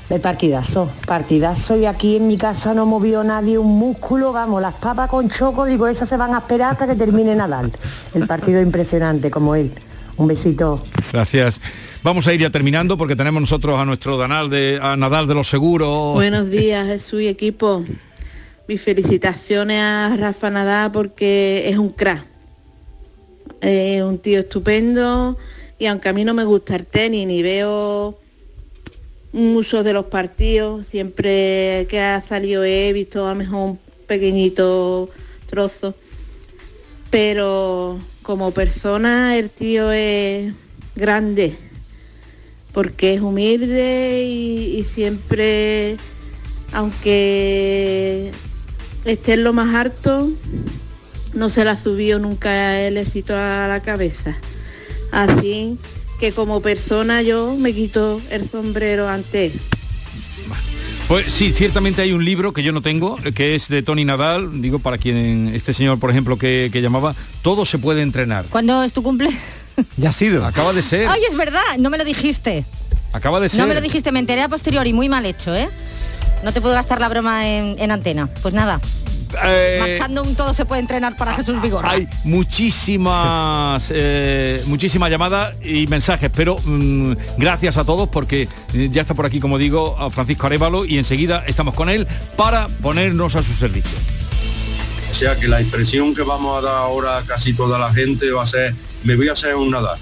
[0.10, 4.73] De partidazo, partidazo y aquí en mi casa no movió nadie un músculo, vamos, las
[4.75, 7.71] papas con choco, digo, esas se van a esperar hasta que termine Nadal.
[8.13, 9.71] El partido impresionante como él.
[10.17, 10.84] Un besito.
[11.13, 11.62] Gracias.
[12.03, 15.34] Vamos a ir ya terminando porque tenemos nosotros a nuestro Danal de, a Nadal de
[15.34, 16.13] los Seguros.
[16.15, 17.86] Buenos días, Jesús y equipo.
[18.71, 22.25] Mis felicitaciones a Rafa Nadal porque es un crack.
[23.60, 25.38] Es un tío estupendo
[25.77, 28.17] y aunque a mí no me gusta el tenis ni veo
[29.34, 35.10] muchos de los partidos, siempre que ha salido he visto a lo mejor un pequeñito
[35.47, 35.93] trozo.
[37.10, 40.53] Pero como persona el tío es
[40.95, 41.57] grande
[42.71, 45.97] porque es humilde y, y siempre,
[46.71, 48.31] aunque
[49.05, 50.29] esté en lo más alto,
[51.33, 54.35] no se la subió nunca el éxito a la cabeza.
[55.11, 55.77] Así
[56.19, 59.53] que como persona yo me quito el sombrero ante él.
[61.07, 64.61] Pues sí, ciertamente hay un libro que yo no tengo, que es de Tony Nadal,
[64.61, 68.45] digo para quien este señor, por ejemplo, que, que llamaba Todo se puede entrenar.
[68.49, 69.29] ¿Cuándo es tu cumple?
[69.97, 70.45] Ya ha sido.
[70.45, 71.07] Acaba de ser.
[71.09, 72.65] Ay, es verdad, no me lo dijiste.
[73.13, 73.59] Acaba de ser.
[73.59, 75.67] No me lo dijiste, me enteré a posteriori, muy mal hecho, ¿eh?
[76.43, 78.27] No te puedo gastar la broma en, en antena.
[78.41, 78.80] Pues nada,
[79.45, 81.91] Eh, marchando un todo se puede entrenar para Jesús Vigorra.
[81.91, 89.01] Hay muchísimas eh, muchísimas llamadas y mensajes, pero mm, gracias a todos porque eh, ya
[89.01, 93.36] está por aquí, como digo, a Francisco Arevalo y enseguida estamos con él para ponernos
[93.36, 93.97] a su servicio.
[95.12, 98.32] O sea que la impresión que vamos a dar ahora a casi toda la gente
[98.32, 98.73] va a ser,
[99.04, 99.97] me voy a hacer un Nadal,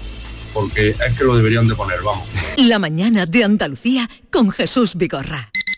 [0.52, 2.26] porque es que lo deberían de poner, vamos.
[2.56, 5.49] La mañana de Andalucía con Jesús Vigorra.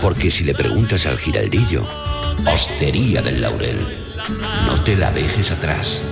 [0.00, 1.86] Porque si le preguntas al giraldillo,
[2.46, 3.78] Hostería del Laurel,
[4.66, 6.02] no te la dejes atrás.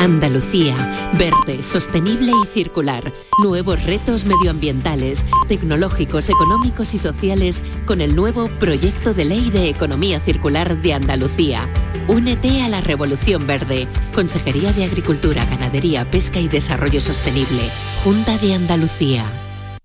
[0.00, 3.12] Andalucía, verde, sostenible y circular.
[3.42, 10.18] Nuevos retos medioambientales, tecnológicos, económicos y sociales con el nuevo Proyecto de Ley de Economía
[10.18, 11.68] Circular de Andalucía.
[12.08, 13.86] Únete a la Revolución Verde.
[14.14, 17.62] Consejería de Agricultura, Ganadería, Pesca y Desarrollo Sostenible.
[18.04, 19.24] Junta de Andalucía.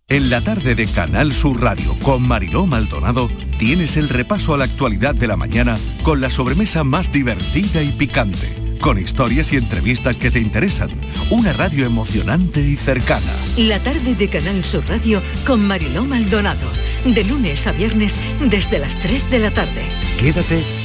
[0.07, 4.65] En la tarde de Canal Sur Radio con Mariló Maldonado tienes el repaso a la
[4.65, 10.19] actualidad de la mañana con la sobremesa más divertida y picante con historias y entrevistas
[10.19, 10.91] que te interesan.
[11.31, 13.33] Una radio emocionante y cercana.
[13.57, 16.67] La tarde de Canal Sur Radio con Mariló Maldonado.
[17.03, 19.81] De lunes a viernes desde las 3 de la tarde.
[20.19, 20.63] Quédate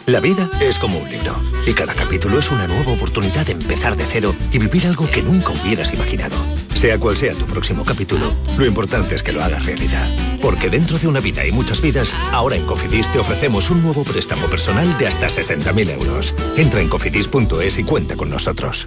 [0.07, 1.35] La vida es como un libro
[1.66, 5.22] y cada capítulo es una nueva oportunidad de empezar de cero y vivir algo que
[5.22, 6.37] nunca hubieras imaginado.
[6.74, 10.34] Sea cual sea tu próximo capítulo, lo importante es que lo hagas realidad.
[10.44, 14.04] Porque dentro de una vida y muchas vidas, ahora en Cofidis te ofrecemos un nuevo
[14.04, 16.35] préstamo personal de hasta 60.000 euros.
[16.59, 18.87] Entra en cofidis.es y cuenta con nosotros.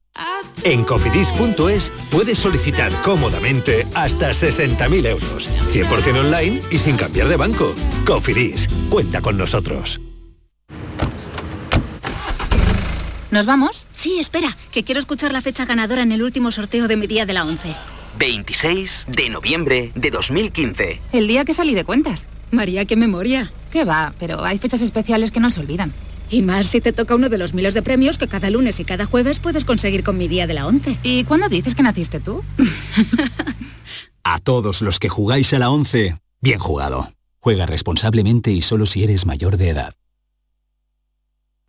[0.63, 7.73] En cofidis.es puedes solicitar cómodamente hasta 60.000 euros, 100% online y sin cambiar de banco.
[8.05, 9.99] Cofidis, cuenta con nosotros.
[13.31, 13.85] ¿Nos vamos?
[13.93, 17.25] Sí, espera, que quiero escuchar la fecha ganadora en el último sorteo de mi día
[17.25, 17.73] de la 11.
[18.19, 21.01] 26 de noviembre de 2015.
[21.13, 22.29] El día que salí de cuentas.
[22.51, 23.51] María, qué memoria.
[23.71, 25.93] Qué va, pero hay fechas especiales que no se olvidan.
[26.31, 28.85] Y más si te toca uno de los miles de premios que cada lunes y
[28.85, 30.97] cada jueves puedes conseguir con mi día de la 11.
[31.03, 32.41] ¿Y cuándo dices que naciste tú?
[34.23, 37.11] A todos los que jugáis a la 11, bien jugado.
[37.39, 39.93] Juega responsablemente y solo si eres mayor de edad.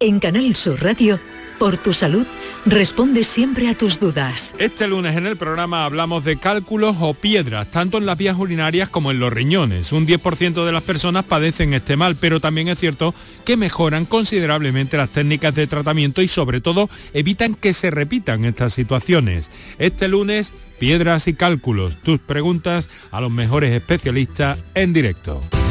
[0.00, 1.20] En Canal Sur Radio,
[1.60, 2.26] por tu salud,
[2.66, 4.52] responde siempre a tus dudas.
[4.58, 8.88] Este lunes en el programa hablamos de cálculos o piedras, tanto en las vías urinarias
[8.88, 9.92] como en los riñones.
[9.92, 14.96] Un 10% de las personas padecen este mal, pero también es cierto que mejoran considerablemente
[14.96, 19.48] las técnicas de tratamiento y sobre todo evitan que se repitan estas situaciones.
[19.78, 25.40] Este lunes, piedras y cálculos, tus preguntas a los mejores especialistas en directo.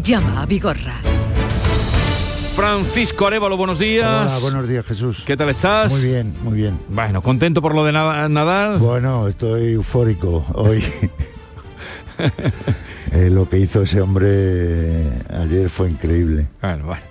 [0.00, 0.94] Llama a Vigorra.
[2.56, 4.06] Francisco Arevalo, buenos días.
[4.32, 5.22] Hola, buenos días Jesús.
[5.26, 5.92] ¿Qué tal estás?
[5.92, 6.78] Muy bien, muy bien.
[6.88, 8.78] Bueno, ¿contento por lo de na- Nadal?
[8.78, 10.82] Bueno, estoy eufórico hoy.
[13.14, 15.06] Eh, lo que hizo ese hombre
[15.38, 16.46] ayer fue increíble.
[16.62, 17.02] Bueno, bueno.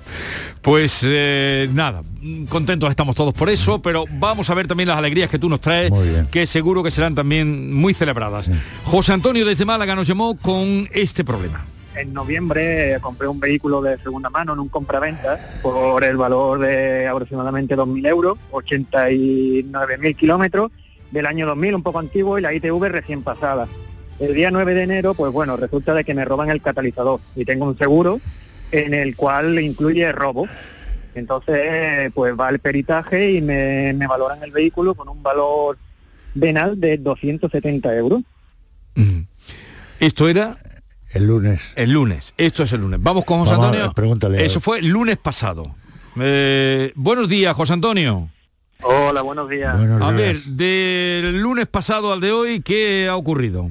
[0.63, 2.01] Pues eh, nada,
[2.49, 5.61] contentos estamos todos por eso, pero vamos a ver también las alegrías que tú nos
[5.61, 5.91] traes,
[6.31, 8.49] que seguro que serán también muy celebradas.
[8.83, 11.65] José Antonio desde Málaga nos llamó con este problema.
[11.95, 17.07] En noviembre compré un vehículo de segunda mano en un compraventa por el valor de
[17.07, 20.71] aproximadamente 2.000 euros, 89.000 kilómetros
[21.11, 23.67] del año 2000, un poco antiguo, y la ITV recién pasada.
[24.19, 27.43] El día 9 de enero, pues bueno, resulta de que me roban el catalizador y
[27.43, 28.21] tengo un seguro
[28.71, 30.47] en el cual incluye robo.
[31.13, 35.77] Entonces, pues va el peritaje y me, me valoran el vehículo con un valor
[36.33, 38.21] venal de 270 euros.
[39.99, 40.55] Esto era
[41.13, 41.61] el lunes.
[41.75, 42.33] El lunes.
[42.37, 42.99] Esto es el lunes.
[43.01, 43.93] Vamos con José Vamos Antonio.
[43.93, 44.45] pregúntale.
[44.45, 45.75] Eso fue el lunes pasado.
[46.19, 48.29] Eh, buenos días, José Antonio.
[48.83, 49.75] Hola, buenos días.
[49.75, 53.69] a ver, del lunes pasado al de hoy, ¿qué ha ocurrido?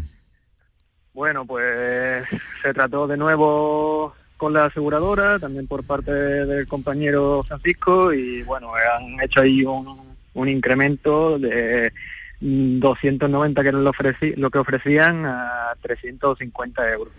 [1.13, 2.25] Bueno, pues
[2.63, 8.71] se trató de nuevo con la aseguradora, también por parte del compañero Francisco, y bueno,
[8.75, 11.93] han hecho ahí un, un incremento de
[12.41, 13.93] mm, 290 que era lo,
[14.37, 17.13] lo que ofrecían a 350 euros.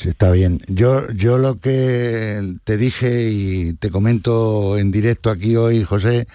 [0.00, 0.60] Sí, está bien.
[0.68, 6.26] Yo, yo lo que te dije y te comento en directo aquí hoy, José,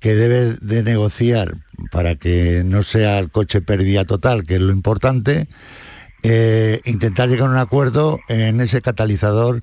[0.00, 1.54] que debes de negociar
[1.92, 5.48] para que no sea el coche pérdida total, que es lo importante,
[6.22, 9.62] eh, intentar llegar a un acuerdo en ese catalizador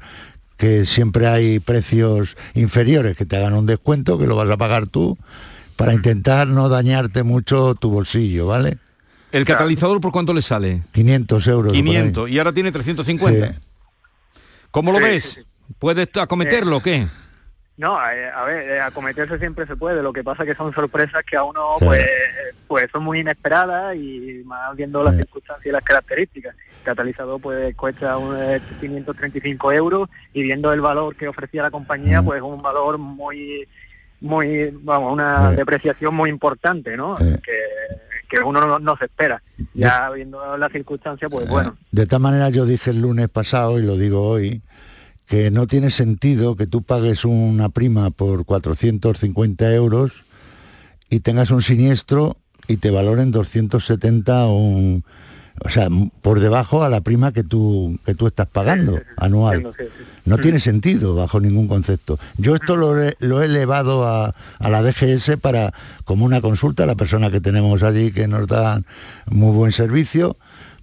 [0.55, 4.87] que siempre hay precios inferiores, que te hagan un descuento, que lo vas a pagar
[4.87, 5.17] tú,
[5.75, 8.77] para intentar no dañarte mucho tu bolsillo, ¿vale?
[9.33, 10.83] ¿El catalizador por cuánto le sale?
[10.93, 11.67] 500 euros.
[11.71, 11.83] por ahí.
[11.83, 13.53] 500 y ahora tiene 350.
[13.53, 13.59] Sí.
[14.71, 15.23] ¿Cómo lo Sí, ves?
[15.23, 15.47] sí, sí.
[15.79, 17.07] ¿Puedes acometerlo o qué?
[17.75, 21.23] No, eh, a ver, eh, acometerse siempre se puede, lo que pasa que son sorpresas
[21.23, 21.85] que a uno Sí.
[21.85, 22.05] pues,
[22.67, 26.55] pues son muy inesperadas y más viendo las circunstancias y las características.
[26.55, 31.71] El catalizador pues cuesta un, eh, 535 euros y viendo el valor que ofrecía la
[31.71, 33.67] compañía pues un valor muy
[34.23, 35.57] muy vamos una Sí.
[35.57, 37.37] depreciación muy importante no que,
[38.29, 39.43] que uno no, no se espera.
[39.75, 41.77] Ya viendo las circunstancias pues bueno.
[41.91, 44.61] De tal manera yo dije el lunes pasado y lo digo hoy,
[45.27, 50.11] que no tiene sentido que tú pagues una prima por 450 euros
[51.09, 52.35] y tengas un siniestro
[52.67, 55.03] y te valoren 270 un,
[55.63, 55.87] o sea,
[56.21, 59.67] por debajo a la prima que tú, que tú estás pagando anual.
[60.25, 62.17] No tiene sentido bajo ningún concepto.
[62.37, 65.73] Yo esto lo he, lo he elevado a, a, la DGS para
[66.05, 68.85] como una consulta a la persona que tenemos allí que nos dan
[69.29, 70.37] muy buen servicio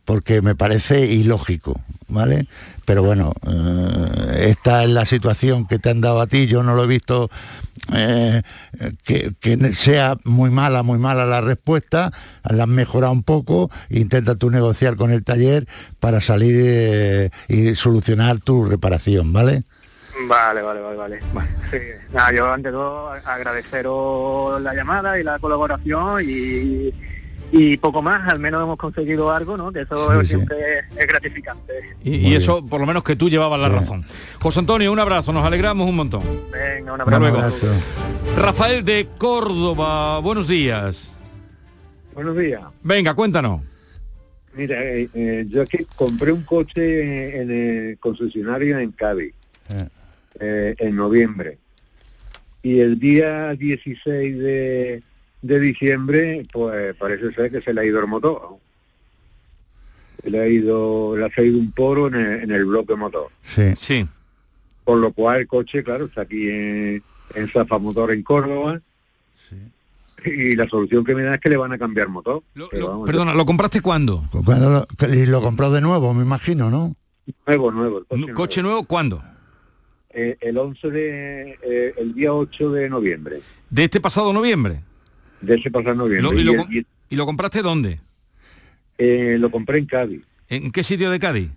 [0.05, 1.81] porque me parece ilógico,
[2.11, 2.47] ¿vale?
[2.85, 6.75] Pero bueno, eh, esta es la situación que te han dado a ti, yo no
[6.75, 7.31] lo he visto
[7.95, 8.43] eh,
[9.05, 12.13] que, que, sea muy mala, muy mala la respuesta,
[12.49, 15.67] la han mejorado un poco, intenta tú negociar con el taller
[15.99, 19.65] para salir eh, y solucionar tu reparación, ¿vale?
[20.29, 21.21] Vale, vale, vale, vale.
[21.71, 21.79] Sí.
[22.13, 26.93] Nada, yo ante todo agradeceros la llamada y la colaboración y
[27.53, 29.73] y poco más, al menos hemos conseguido algo, ¿no?
[29.73, 30.27] Que eso Sí, sí.
[30.35, 30.57] siempre
[30.97, 31.73] es gratificante.
[32.05, 34.03] Y, y eso, por lo menos que tú llevabas la razón.
[34.41, 36.23] José Antonio, un abrazo, nos alegramos un montón.
[36.53, 37.67] Venga, un abrazo.
[38.37, 41.13] Rafael de Córdoba, buenos días.
[42.15, 42.63] Buenos días.
[42.83, 43.63] Venga, cuéntanos.
[44.55, 49.33] Mira, eh, eh, yo aquí compré un coche en el concesionario en Cádiz,
[50.41, 51.59] eh, en noviembre.
[52.63, 55.03] Y el día 16 de,
[55.43, 58.57] de diciembre, pues parece ser que se le ha ido el motor.
[60.23, 63.29] Se le ha ido, le ha salido un poro en el, en el bloque motor.
[63.55, 63.73] Sí.
[63.77, 64.09] Sí.
[64.85, 67.03] Por lo cual el coche, claro, está aquí en,
[67.35, 68.81] en Zafa Motor en Córdoba.
[70.23, 72.43] Y la solución que me da es que le van a cambiar motor.
[72.71, 74.25] Pero vamos, Perdona, ¿lo compraste cuándo?
[74.45, 76.95] Cuando lo, y lo compró de nuevo, me imagino, ¿no?
[77.47, 77.99] Nuevo, nuevo.
[78.01, 79.23] El coche, ¿Un coche nuevo cuándo?
[80.11, 84.83] Eh, el 11 de, eh, el día 8 de noviembre, De este pasado noviembre.
[85.41, 86.33] De ese pasado noviembre.
[86.33, 88.01] Lo- y, Y lo, el com- die- y lo compraste dónde?
[88.99, 91.49] eh, lo compré en Cádiz, ¿En qué sitio de Cádiz?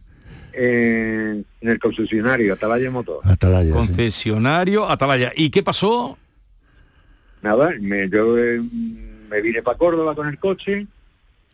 [0.54, 3.22] en, en el concesionario Atalaya Motor.
[3.24, 3.72] Atalaya.
[3.74, 5.32] Concesionario Atalaya.
[5.36, 6.18] ¿Y qué pasó?
[7.42, 8.62] Nada, me, yo eh,
[9.30, 10.88] me vine para Córdoba con el coche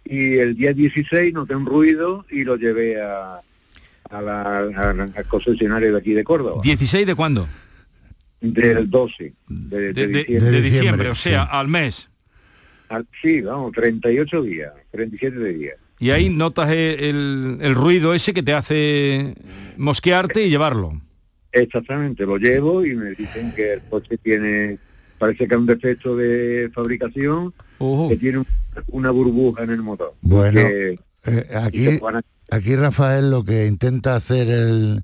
[0.06, 3.40] y el día 16 noté un ruido y lo llevé a,
[4.10, 4.60] a la-
[5.16, 6.62] al concesionario de aquí de Córdoba.
[6.64, 7.48] ¿16 de cuándo?
[8.42, 10.52] Del 12 De, de, de de- diciembre.
[10.52, 12.09] de diciembre, o sea, al mes.
[12.90, 15.76] Al- sí, vamos, 38 días, 37 días.
[16.00, 19.36] Y ahí notas el, el ruido ese que te hace
[19.78, 21.02] mosquearte y llevarlo.
[21.52, 24.78] Exactamente, lo llevo y me dicen que el coche tiene,
[25.18, 27.54] parece que es un defecto de fabricación,
[28.10, 28.48] que tiene un-
[28.88, 30.14] una burbuja en el motor.
[30.22, 32.22] Bueno, Que- eh, aquí, a-
[32.56, 35.04] aquí Rafael lo que intenta hacer el...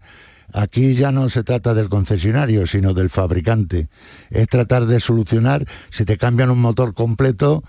[0.54, 3.90] Aquí ya no se trata del concesionario, sino del fabricante.
[4.30, 7.64] Es tratar de solucionar, si te cambian un motor completo,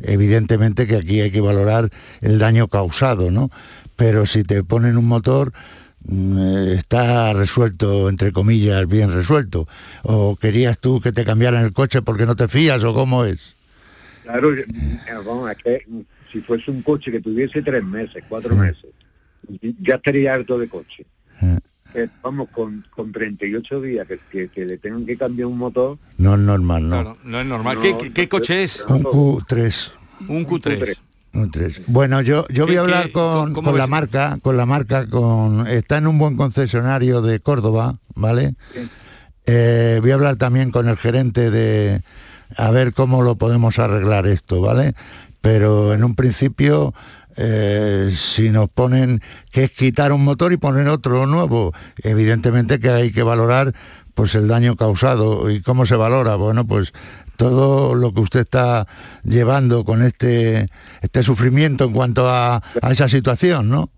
[0.00, 1.90] evidentemente que aquí hay que valorar
[2.20, 3.50] el daño causado, ¿no?
[3.96, 5.52] Pero si te ponen un motor,
[6.04, 9.68] mm, eh, está resuelto, entre comillas, bien resuelto.
[10.02, 13.56] ¿O querías tú que te cambiaran el coche porque no te fías o cómo es?
[14.22, 14.64] Claro, eh,
[15.24, 15.86] vamos, es que
[16.32, 18.86] si fuese un coche que tuviese tres meses, cuatro meses,
[19.80, 21.04] ya estaría harto de coche.
[21.94, 25.98] Eh, vamos, con, con 38 días que, que, que le tengan que cambiar un motor,
[26.18, 26.88] No es normal, ¿no?
[27.02, 27.76] Claro, no es normal.
[27.76, 28.84] No, ¿Qué, qué- qué coche es?
[28.88, 29.90] Un Q3.
[30.28, 30.96] Un Q3.
[31.32, 31.82] Un 3.
[31.86, 35.66] Bueno, yo, yo voy ¿Qué- a hablar con, con la marca, con la marca, con
[35.68, 38.54] está en un buen concesionario de Córdoba, ¿vale?
[39.46, 42.02] Eh, voy a hablar también con el gerente de
[42.56, 44.94] a ver cómo lo podemos arreglar esto, ¿vale?
[45.40, 46.94] Pero en un principio,
[47.36, 49.20] eh, si nos ponen
[49.50, 51.72] que es quitar un motor y poner otro nuevo,
[52.02, 53.74] evidentemente que hay que valorar
[54.14, 56.34] pues el daño causado y cómo se valora.
[56.36, 56.92] Bueno, pues
[57.36, 58.86] todo lo que usted está
[59.24, 60.66] llevando con este,
[61.00, 63.88] este sufrimiento en cuanto a, a esa situación, ¿no?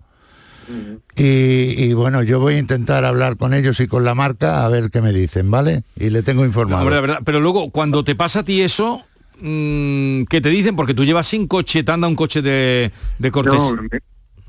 [1.17, 4.69] Y, y bueno, yo voy a intentar hablar con ellos y con la marca a
[4.69, 5.83] ver qué me dicen, ¿vale?
[5.97, 6.81] Y le tengo No, informado.
[6.83, 9.03] hombre, la verdad, pero luego, cuando te pasa a ti eso,
[9.43, 10.77] mm, ¿qué te dicen?
[10.77, 13.53] Porque tú llevas sin coche, te anda un coche de, de cortes.
[13.53, 14.01] no, me-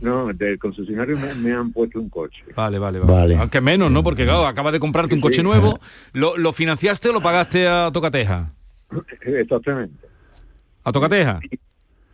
[0.01, 2.43] no, del concesionario me, me han puesto un coche.
[2.55, 3.11] Vale, vale, vale.
[3.13, 3.35] Vale.
[3.37, 4.03] Aunque menos, ¿no?
[4.03, 5.43] Porque claro, acabas de comprarte un Sí, coche sí.
[5.43, 5.79] nuevo,
[6.11, 8.51] ¿lo, lo financiaste o lo pagaste a Tocateja?
[9.21, 10.07] Exactamente,
[10.83, 11.39] ¿A Tocateja?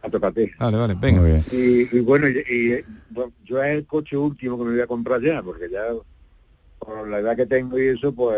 [0.01, 0.53] a Tocate.
[0.57, 1.43] Vale, vale, venga.
[1.51, 4.87] Y, y bueno, y, y, bueno, yo es el coche último que me voy a
[4.87, 5.81] comprar ya, porque ya
[6.77, 8.37] por la edad que tengo y eso, pues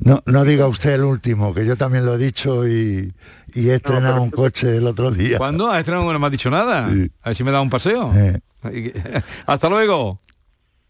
[0.00, 3.12] No, no diga usted el último, que yo también lo he dicho y,
[3.54, 5.38] y he estrenado un coche el otro día.
[5.38, 5.68] ¿Cuándo?
[5.70, 6.12] ¿Has estrenado?
[6.12, 6.86] No me has dicho nada.
[6.86, 6.88] A
[7.28, 8.10] ver si me da un paseo.
[8.14, 8.38] Eh.
[9.46, 10.18] Hasta luego.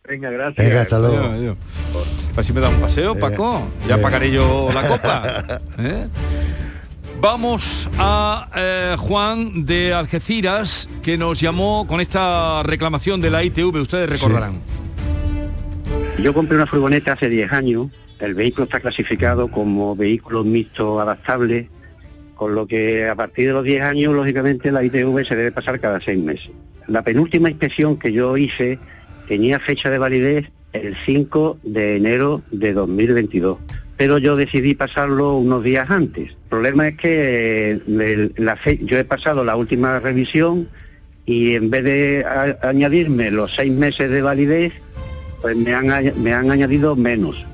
[0.07, 0.67] venga, gracias.
[0.67, 1.17] Venga, hasta luego.
[1.19, 1.57] Adiós, adiós.
[2.33, 3.69] A ver si me da un paseo, Eh, Paco.
[3.87, 3.99] Ya eh.
[3.99, 5.61] pagaré yo la copa.
[5.79, 6.07] ¿eh?
[7.21, 13.81] Vamos a eh, Juan de Algeciras, que nos llamó con esta reclamación de la ITV,
[13.81, 14.61] ustedes recordarán.
[16.23, 17.89] Yo compré una furgoneta hace 10 años,
[18.21, 21.69] el vehículo está clasificado como vehículo mixto adaptable,
[22.35, 25.81] con lo que a partir de los 10 años, lógicamente, la ITV se debe pasar
[25.81, 26.51] cada seis meses.
[26.87, 28.79] la penúltima inspección que yo hice
[29.29, 33.59] tenía fecha de validez el 5 de enero de 2022,
[33.97, 36.31] pero yo decidí pasarlo unos días antes.
[36.31, 40.69] El problema es que eh, yo he pasado la última revisión
[41.27, 42.25] y en vez de
[42.63, 44.73] añadirme los seis meses de validez,
[45.43, 47.45] pues me han añadido menos.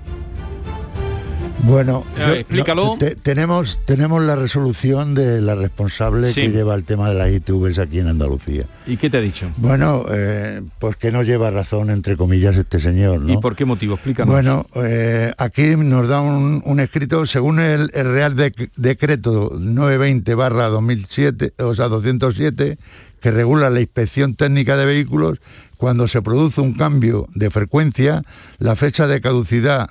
[1.62, 2.96] Bueno, explícalo.
[2.98, 6.42] te- tenemos, tenemos la resolución de la responsable Sí.
[6.42, 8.64] que lleva el tema de las ITVs aquí en Andalucía.
[8.86, 9.50] ¿Y qué te ha dicho?
[9.56, 13.32] Bueno, eh, pues que no lleva razón, entre comillas, este señor, ¿no?
[13.32, 13.94] ¿Y por qué motivo?
[13.94, 14.30] Explícanos.
[14.32, 20.34] Bueno, eh, aquí nos da un, un escrito, según el, el Real Dec- Decreto 920
[20.34, 22.78] barra 2007, o sea, 207,
[23.20, 25.38] que regula la inspección técnica de vehículos,
[25.78, 28.22] cuando se produce un cambio de frecuencia,
[28.58, 29.88] la fecha de caducidad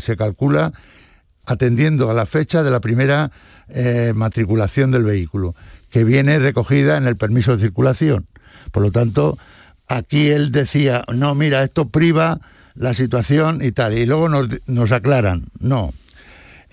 [0.00, 0.72] se calcula
[1.46, 3.30] atendiendo a la fecha de la primera
[3.68, 5.54] eh, matriculación del vehículo,
[5.90, 8.26] que viene recogida en el permiso de circulación.
[8.72, 9.38] Por lo tanto,
[9.88, 12.40] aquí él decía, no, mira, esto priva
[12.74, 15.94] la situación y tal, y luego nos, nos aclaran, no.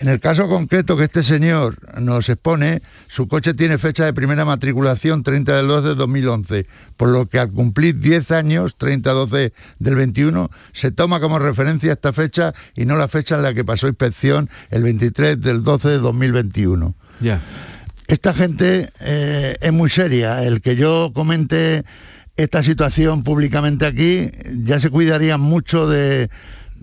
[0.04, 4.44] En el caso concreto que este señor nos expone, su coche tiene fecha de primera
[4.44, 9.96] matriculación 30 del 2 de 2011, por lo que al cumplir 10 años, 30-12 del
[9.96, 13.88] 21, se toma como referencia esta fecha y no la fecha en la que pasó
[13.88, 16.96] inspección el 23 del 12 de 2021.
[17.22, 17.42] Ya.
[18.10, 20.44] Esta gente eh, es muy seria.
[20.44, 21.86] El que yo comente
[22.36, 24.30] esta situación públicamente aquí
[24.66, 26.30] ya se cuidaría mucho de,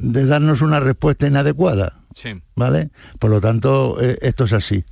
[0.00, 1.98] de darnos una respuesta inadecuada.
[2.14, 2.30] Sí.
[2.56, 2.90] ¿Vale?
[3.18, 4.84] Por lo tanto, eh, esto es así.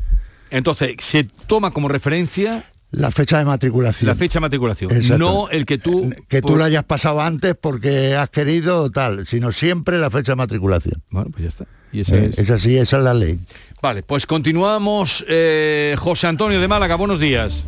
[0.50, 4.06] Entonces, se toma como referencia La fecha de matriculación.
[4.08, 5.18] la fecha de matriculación, Exacto.
[5.18, 6.10] no el que tú...
[6.28, 10.10] que tú por- la hayas pasado antes porque has querido o tal, sino siempre la
[10.10, 11.02] fecha de matriculación.
[11.10, 11.64] Bueno, pues ya está.
[11.92, 13.38] Y esa Eh, es- es así, esa es la ley.
[13.82, 15.24] Vale, pues continuamos.
[15.28, 17.64] Eh, José Antonio de Málaga, buenos días.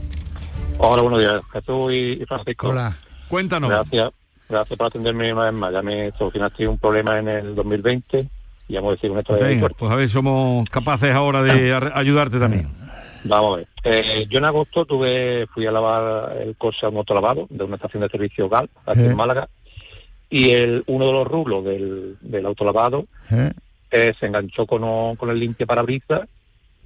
[0.78, 1.40] Hola, buenos días.
[1.52, 2.68] Jesús y Francisco.
[2.68, 2.96] Hola.
[3.28, 3.68] Cuéntanos.
[3.70, 4.10] Gracias.
[4.50, 5.72] Gracias por atenderme una vez más.
[5.72, 8.28] Ya me solucionaste un problema en el 2020
[8.68, 11.92] y vamos a decir esto de Venga, pues a ver, somos capaces ahora de ar-
[11.94, 12.68] ayudarte también.
[13.24, 13.68] Vamos a ver.
[13.84, 17.76] Eh, yo en agosto tuve, fui a lavar el coche a un autolavado de una
[17.76, 19.06] estación de servicio GAL aquí Eh.
[19.06, 19.48] en Málaga
[20.28, 23.52] y el uno de los rulos del, del autolavado ¿eh?
[23.90, 26.22] eh, se enganchó con, o- con el limpia parabrisas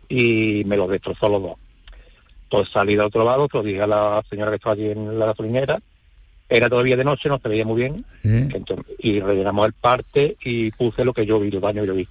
[0.08, 1.56] y me lo destrozó los dos.
[2.44, 5.18] Entonces salí del otro lado, se lo dije a la señora que estaba allí en
[5.18, 5.80] la gasolinera,
[6.48, 10.70] era todavía de noche, no se veía muy bien, entonces, y rellenamos el parte y
[10.72, 12.08] puse lo que yo vi, el baño que yo vi.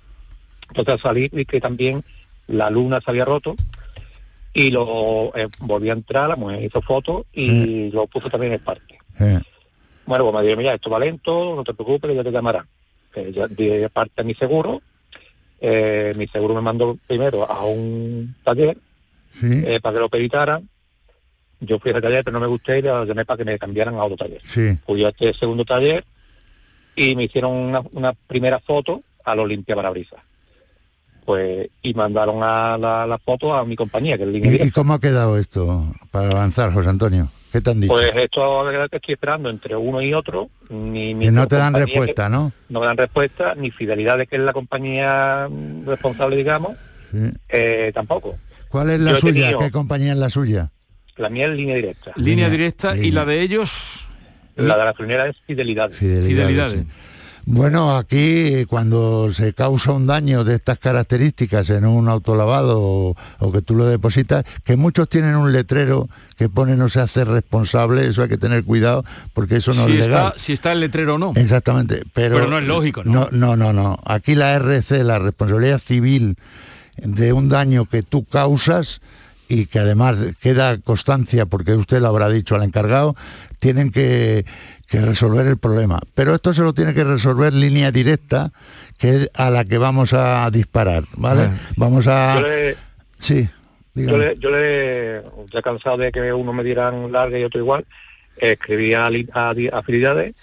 [0.70, 2.04] Entonces al salir vi que también
[2.48, 3.56] la luna se había roto
[4.54, 8.60] y lo eh, volví a entrar, la mujer hizo fotos y lo puso también en
[8.60, 9.00] el parte.
[9.20, 9.40] Eh.
[10.06, 12.66] Bueno, pues me dijo, mira, esto va lento, no te preocupes, que ya te llamarán.
[13.16, 14.82] Eh, ya di parte a mi seguro,
[15.62, 18.78] eh, mi seguro me mandó primero a un taller
[19.40, 19.64] Sí.
[19.82, 20.70] para que lo peritaran.
[21.66, 23.58] Yo fui a ese taller, pero no me gusté y le llamé para que me
[23.58, 24.42] cambiaran a otro taller.
[24.54, 24.78] Sí.
[24.86, 26.04] Fui a este segundo taller
[26.96, 30.20] y me hicieron una, una primera foto a los limpiaparabrisas.
[31.26, 34.72] Pues, y mandaron a la, la foto a mi compañía, que es Línea ¿Y, y
[34.72, 37.30] cómo ha quedado esto para avanzar, José Antonio?
[37.50, 37.94] ¿Qué te han dicho?
[37.94, 40.50] Pues esto es lo que estoy esperando entre uno y otro.
[40.70, 42.52] Ni, que no te dan respuesta, ¿no?
[42.68, 45.48] que- no me dan respuesta, ni Fidelidad de que es la compañía
[45.86, 46.74] responsable, digamos,
[47.12, 47.20] Sí.
[47.50, 48.38] eh, tampoco.
[48.70, 49.34] ¿Cuál es la Yo suya?
[49.34, 50.72] tenido- ¿Qué compañía es la suya?
[51.18, 52.12] La mía es línea directa.
[52.16, 54.08] Línea directa y la de ellos...
[54.56, 55.90] La de la primera es fidelidad.
[55.92, 56.82] Fidelidades.
[56.82, 56.88] sí.
[57.46, 63.52] Bueno, aquí cuando se causa un daño de estas características en un autolavado o, o
[63.52, 66.08] que tú lo depositas, que muchos tienen un letrero
[66.38, 69.04] que pone no se hace responsable, eso hay que tener cuidado
[69.34, 70.28] porque eso no si, es legal.
[70.28, 71.34] está, si está el letrero o no.
[71.36, 73.12] Exactamente, pero, Pero no es lógico, ¿no?
[73.12, 74.00] No, no, no, no.
[74.06, 76.38] Aquí la RC, la responsabilidad civil
[76.96, 79.02] de un daño que tú causas
[79.54, 83.16] y que además queda constancia, porque usted lo habrá dicho al encargado,
[83.60, 84.46] tienen que,
[84.88, 86.00] que resolver el problema.
[86.16, 88.52] Pero esto se lo tiene que resolver línea directa,
[88.98, 91.44] que es a la que vamos a disparar, ¿vale?
[91.52, 91.58] Ah.
[91.78, 92.40] Vamos a...
[92.40, 92.76] Yo le,
[93.20, 93.48] Sí,
[93.96, 95.22] yo le, yo le,
[95.54, 97.86] ya cansado de que uno me dieran larga y otro igual,
[98.38, 100.34] escribí a, a, di- a Fidelidades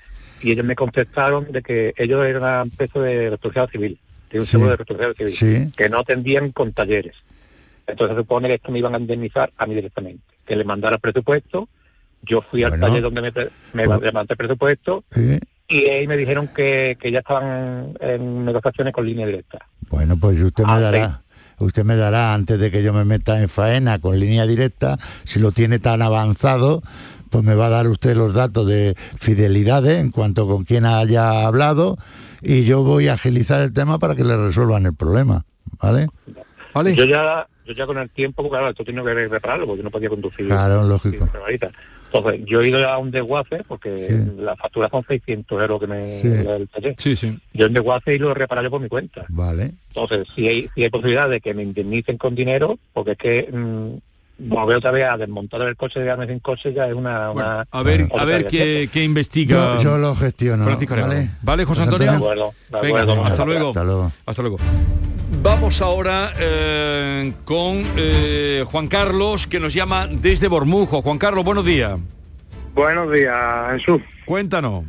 [0.40, 3.98] y ellos me contestaron de que ellos eran una empresa de responsabilidad civil,
[4.30, 4.52] de un Sí.
[4.52, 5.36] seguro de responsabilidad civil,
[5.66, 5.72] Sí.
[5.76, 7.16] que no atendían con talleres.
[7.90, 10.96] Entonces se supone que esto me iban a indemnizar a mí directamente, que le mandara
[10.96, 11.68] el presupuesto,
[12.22, 13.32] yo fui al taller donde me,
[13.72, 15.38] me mandé el presupuesto Sí.
[15.68, 19.58] y ahí me dijeron que, que ya estaban en negociaciones con línea directa.
[19.88, 21.22] Bueno, pues usted me Ah, dará,
[21.58, 25.40] usted me dará antes de que yo me meta en faena con línea directa, si
[25.40, 26.82] lo tiene tan avanzado,
[27.30, 31.46] pues me va a dar usted los datos de fidelidades en cuanto con quién haya
[31.46, 31.96] hablado
[32.42, 35.44] y yo voy a agilizar el tema para que le resuelvan el problema,
[35.80, 36.08] ¿vale?
[36.74, 39.84] Yo ya yo ya con el tiempo, porque claro, esto tiene que repararlo, porque yo
[39.84, 40.46] no podía conducir.
[40.46, 41.28] Claro, lógico.
[42.12, 46.20] Entonces, yo he ido a un desguace porque la factura son 600 euros que me
[46.22, 46.26] Sí.
[46.28, 46.94] el taller.
[46.98, 47.38] Sí, sí.
[47.54, 49.26] Yo en desguace y lo he reparado yo por mi cuenta.
[49.28, 49.74] Vale.
[49.88, 53.48] Entonces, si hay, si hay posibilidad de que me indemnicen con dinero, porque es que
[53.52, 53.98] mm,
[54.40, 57.30] volver otra vez a desmontar el coche, quedarme sin coche, ya es una...
[57.30, 59.76] una A ver, a ver qué, qué investiga.
[59.76, 60.64] Yo, yo lo gestiono.
[60.64, 60.96] Francisco.
[60.96, 61.30] ¿vale?
[61.42, 62.10] ¿Vale, José Antonio?
[62.10, 63.68] De acuerdo, de Venga, hasta luego.
[63.68, 64.12] Hasta luego.
[64.26, 64.58] Hasta luego.
[65.42, 71.02] Vamos ahora eh, con eh, Juan Carlos, que nos llama desde Bormujo.
[71.02, 71.98] Juan Carlos, buenos días.
[72.74, 74.02] Buenos días, Jesús.
[74.24, 74.84] Cuéntanos.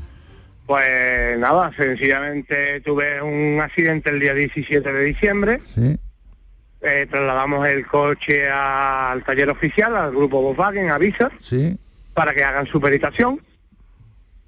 [0.66, 5.62] Pues nada, sencillamente tuve un accidente el día 17 de diciembre.
[5.76, 5.98] Sí.
[6.82, 11.78] Eh, trasladamos el coche al taller oficial, al grupo Volkswagen, a Visa, Sí.
[12.14, 13.40] para que hagan su peritación.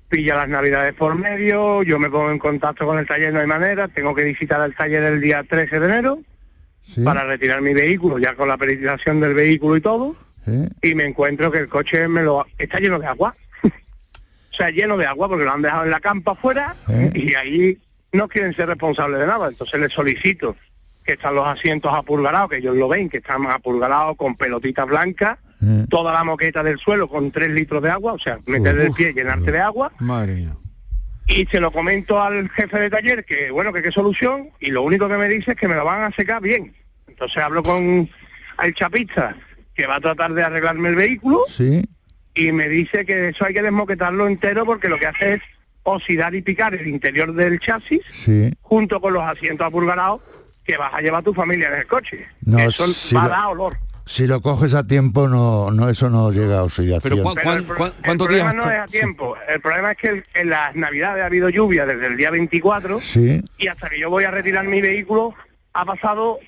[0.10, 3.48] Pilla las navidades por medio, yo me pongo en contacto con el taller, no hay
[3.48, 6.20] manera, tengo que visitar el taller el día 13 de enero
[7.04, 10.16] para retirar mi vehículo, ya con la peritación del vehículo y todo,
[10.46, 10.68] Sí.
[10.82, 13.34] y me encuentro que el coche me lo está lleno de agua.
[13.64, 16.76] o sea, lleno de agua porque lo han dejado en la campa afuera
[17.14, 17.78] y ahí
[18.12, 19.48] no quieren ser responsables de nada.
[19.48, 20.56] Entonces les solicito
[21.04, 25.38] que están los asientos apulgarados, que ellos lo ven, que están apulgarados con pelotitas blancas,
[25.90, 29.14] toda la moqueta del suelo con tres litros de agua, o sea, meter el pie
[29.14, 29.92] llenarte de agua.
[30.00, 30.56] Madre mía.
[31.26, 34.82] Y se lo comento al jefe de taller que, bueno, que qué solución, y lo
[34.82, 36.74] único que me dice es que me lo van a secar bien.
[37.08, 38.10] Entonces hablo con
[38.62, 39.38] el chapista,
[39.74, 41.84] que va a tratar de arreglarme el vehículo, Sí.
[42.36, 45.42] y me dice que eso hay que desmoquetarlo entero porque lo que hace es
[45.84, 48.52] oxidar y picar el interior del chasis Sí.
[48.62, 50.20] junto con los asientos apulgarados
[50.64, 52.28] que vas a llevar tu familia en el coche.
[52.42, 53.78] No, eso si va a dar olor.
[54.06, 57.02] Si lo coges a tiempo, no, no eso no llega a oxidación.
[57.34, 59.36] Pero el, pro- el problema no es a tiempo.
[59.48, 63.42] El problema es que en las navidades ha habido lluvia desde el día 24 Sí.
[63.58, 65.34] y hasta que yo voy a retirar mi vehículo
[65.74, 66.40] ha pasado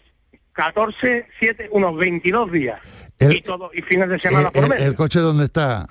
[0.53, 2.79] 14, 7, unos 22 días.
[3.19, 4.85] El- y todo y fines de semana por el, medio.
[4.85, 5.87] el coche dónde está?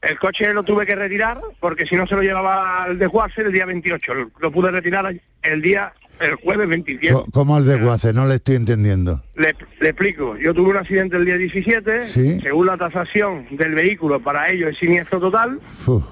[0.00, 3.52] El coche lo tuve que retirar porque si no se lo llevaba al desguace el
[3.52, 4.14] día 28.
[4.14, 5.92] Lo, lo pude retirar el día,
[6.24, 7.12] el jueves 27.
[7.14, 8.12] Co- ¿Cómo el desguace?
[8.12, 9.22] No le estoy entendiendo.
[9.34, 10.36] Le, le explico.
[10.36, 12.08] Yo tuve un accidente el día 17.
[12.08, 12.40] Sí.
[12.42, 15.60] Según la tasación del vehículo, para ello es siniestro total.
[15.86, 16.04] Uf,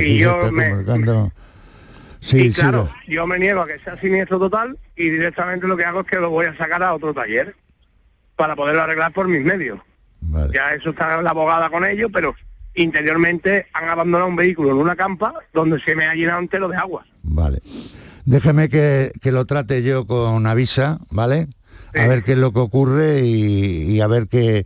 [0.00, 1.32] Y yo me- y comunicando.
[2.20, 2.60] Sí, sí.
[2.60, 6.06] claro, yo me niego a que sea siniestro total y directamente lo que hago es
[6.06, 7.56] que lo voy a sacar a otro taller
[8.36, 9.78] para poderlo arreglar por mis medios.
[10.52, 12.34] Ya eso está la abogada con ellos, pero
[12.74, 16.76] interiormente han abandonado un vehículo en una campa donde se me ha llenado entero de
[16.76, 17.06] agua.
[17.22, 17.62] Vale.
[18.30, 21.48] Déjeme que, que lo trate yo con Avisa, ¿vale?
[21.92, 24.64] A ver qué es lo que ocurre y, y a ver qué...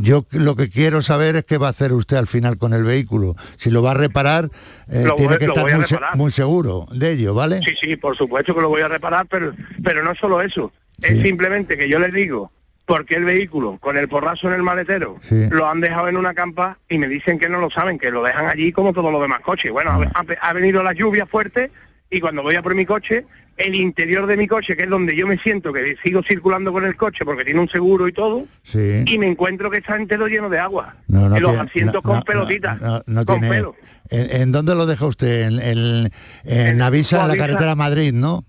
[0.00, 2.82] Yo lo que quiero saber es qué va a hacer usted al final con el
[2.84, 3.36] vehículo.
[3.58, 4.48] Si lo va a reparar,
[4.88, 6.16] eh, Lo tiene voy- que estar muy, se- reparar.
[6.16, 7.60] muy seguro de ello, ¿vale?
[7.62, 9.52] Sí, sí, por supuesto que lo voy a reparar, pero,
[9.82, 10.72] pero no solo eso.
[11.02, 12.50] Es simplemente que yo les digo,
[12.86, 15.48] porque el vehículo, con el porrazo en el maletero, Sí.
[15.50, 18.22] lo han dejado en una campa y me dicen que no lo saben, que lo
[18.22, 19.70] dejan allí como todos los demás coches.
[19.70, 20.00] Bueno,
[20.40, 21.70] ha venido la lluvia fuerte
[22.10, 23.26] y cuando voy a por mi coche,
[23.56, 26.84] el interior de mi coche, que es donde yo me siento, que sigo circulando con
[26.84, 29.02] el coche porque tiene un seguro y todo, Sí.
[29.06, 30.96] y me encuentro que está entero lleno de agua.
[31.08, 33.74] No, no y los tiene- asientos no, con pelotitas, con tiene- pelo.
[34.10, 35.42] ¿En, en dónde lo deja usted?
[35.46, 36.10] En, en,
[36.44, 38.44] en Avisa, en la carretera Madrid, ¿no?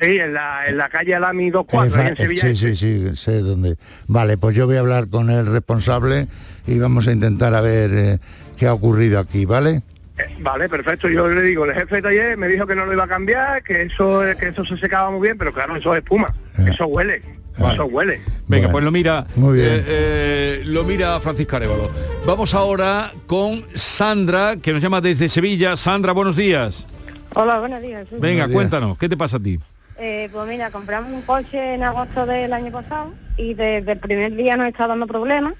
[0.00, 2.42] Sí, en la, en la calle Alami 24, ahí en Sevilla.
[2.42, 3.76] sí, sí, sí, sé dónde.
[4.08, 6.26] Vale, pues yo voy a hablar con el responsable
[6.66, 8.18] y vamos a intentar a ver eh,
[8.56, 9.82] qué ha ocurrido aquí, ¿vale?
[10.18, 11.08] Eh, Vale, perfecto.
[11.08, 13.62] Yo le digo, el jefe de taller me dijo que no lo iba a cambiar,
[13.62, 16.34] que eso que eso se secaba muy bien, pero claro, eso es espuma.
[16.66, 17.22] Eso huele.
[17.58, 18.20] Eso huele.
[18.48, 19.68] Venga, pues lo mira, Muy bien.
[19.70, 21.90] eh, eh, lo mira Francisco Arevalo.
[22.26, 25.76] Vamos ahora con Sandra, que nos llama desde Sevilla.
[25.76, 26.86] Sandra, buenos días.
[27.34, 28.06] Hola, buenos días.
[28.08, 28.16] sí.
[28.18, 29.58] Venga, cuéntanos, ¿qué te pasa a ti?
[29.98, 34.34] Eh, pues mira, compramos un coche en agosto del año pasado y desde el primer
[34.34, 35.54] día nos está dando problemas.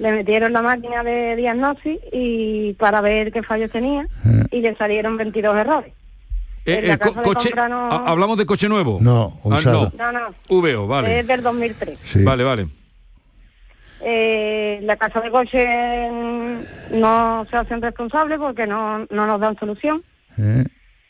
[0.00, 4.06] Le metieron la máquina de diagnosis y para ver qué fallos tenía
[4.50, 5.92] y le salieron 22 errores.
[6.64, 8.98] Eh, eh, co- casa de coche, no- ¿ha- ¿Hablamos de coche nuevo?
[9.00, 9.92] No, Ah, usado.
[9.98, 11.20] No, no, VO, vale.
[11.20, 11.98] es del 2003.
[12.24, 12.66] Vale, vale.
[14.02, 16.10] Eh, la casa de coche
[16.92, 20.02] no se hacen responsables porque no, no nos dan solución.
[20.38, 20.64] ¿Eh?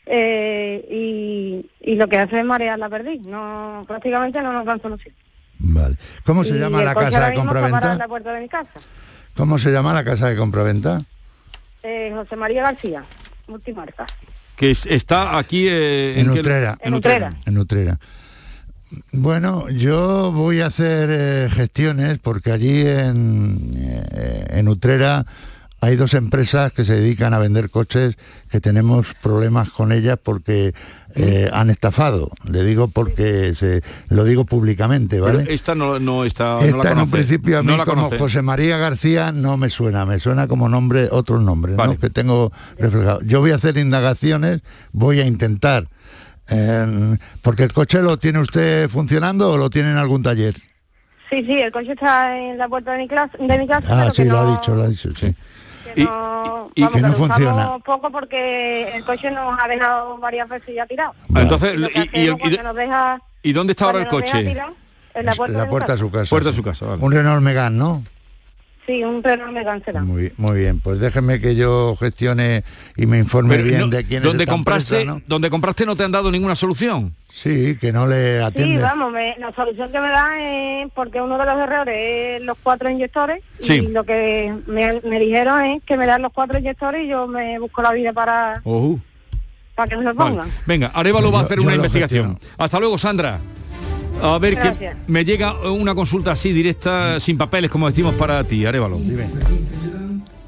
[0.05, 3.21] Eh, y, y lo que hace es marear la perdiz.
[3.21, 5.15] No, prácticamente no nos dan solución.
[5.63, 5.95] Vale.
[6.25, 7.95] ¿Cómo se Y llama la casa de compraventa?
[7.95, 8.69] la puerta de mi casa.
[9.35, 11.01] ¿Cómo se llama la casa de compraventa?
[11.83, 13.03] Eh, José María García,
[13.47, 14.05] multimarca.
[14.55, 16.77] Que es- está aquí eh, En Utrera.
[16.81, 17.33] En Utrera.
[17.45, 17.99] En Utrera.
[19.13, 23.71] Bueno, yo voy a hacer eh, gestiones porque allí en,
[24.11, 25.25] eh, en Utrera
[25.83, 28.15] hay dos empresas que se dedican a vender coches
[28.49, 30.75] que tenemos problemas con ellas porque
[31.15, 32.29] eh, han estafado.
[32.47, 35.51] Le digo porque se, lo digo públicamente, ¿vale?
[35.51, 36.59] esta no, no está.
[36.63, 38.11] Esta no la en un principio a mí No la como.
[38.11, 41.97] José María García no me suena, me suena como nombre, otro nombre, ¿no?
[41.97, 43.21] que tengo reflejado.
[43.21, 44.61] Yo voy a hacer indagaciones,
[44.91, 45.87] voy a intentar,
[46.47, 50.61] eh, porque el coche lo tiene usted funcionando o lo tiene en algún taller.
[51.31, 53.99] Sí, sí, el coche está en la puerta de mi, clase, de mi casa, Ah,
[54.01, 55.33] pero sí, que lo no, ha dicho, lo ha dicho, sí.
[55.93, 57.79] Que no, y vamos, que no funciona.
[57.85, 61.13] poco porque el coche nos ha dejado varias veces ya tirado.
[61.33, 61.75] Ah, Entonces,
[62.13, 64.43] y- y- y- nos deja, ¿y dónde está ahora el coche?
[64.43, 64.73] tirado,
[65.13, 66.29] en la puerta, la puerta de su casa.
[66.29, 67.03] Puerta de su casa, vale.
[67.03, 68.03] Un Renault Megane, ¿no?
[68.87, 69.21] Sí, un
[69.53, 70.01] Megane será.
[70.01, 72.63] Muy, muy bien, pues déjeme que yo gestione
[72.97, 75.21] y me informe Pero bien no- de quién es donde esta compraste, empresa, ¿no?
[75.27, 77.15] donde compraste no te han dado ninguna solución.
[77.31, 78.81] Sí, que no le Sí, atiende.
[78.81, 82.57] vamos, me- la solución que me da es porque uno de los errores es los
[82.61, 83.73] cuatro inyectores Sí.
[83.75, 87.27] y lo que me, me dijeron es que me dan los cuatro inyectores y yo
[87.27, 88.61] me busco la vida para,
[89.75, 90.31] para que me lo Vale.
[90.31, 90.51] pongan.
[90.65, 92.37] Venga, Arevalo va a Yo- hacer yo una investigación.
[92.57, 93.39] Hasta luego, Sandra.
[94.21, 98.65] A ver que me llega una consulta así directa, sin papeles, como decimos para ti,
[98.65, 98.99] Arevalo.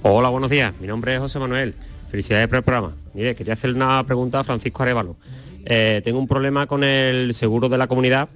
[0.03, 0.73] Hola, buenos días.
[0.79, 1.73] Mi nombre es José Manuel.
[2.09, 2.93] Felicidades por el programa.
[3.15, 5.15] Mire, quería hacer una pregunta a Francisco Arevalo.
[5.65, 8.29] Eh, tengo un problema con el seguro de la comunidad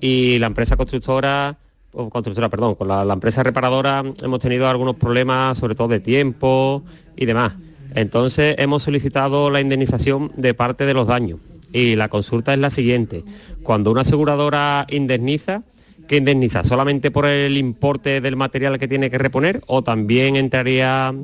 [0.00, 1.56] y la empresa constructora,
[1.92, 6.00] o constructora, perdón, con la, la empresa reparadora hemos tenido algunos problemas, sobre todo de
[6.00, 6.82] tiempo
[7.16, 7.52] y demás.
[7.94, 11.38] Entonces hemos solicitado la indemnización de parte de los daños.
[11.72, 13.24] Y la consulta es la siguiente.
[13.62, 15.62] Cuando una aseguradora indemniza,
[16.08, 16.64] ¿qué indemniza?
[16.64, 21.14] ¿Solamente por el importe del material que tiene que reponer o también entraría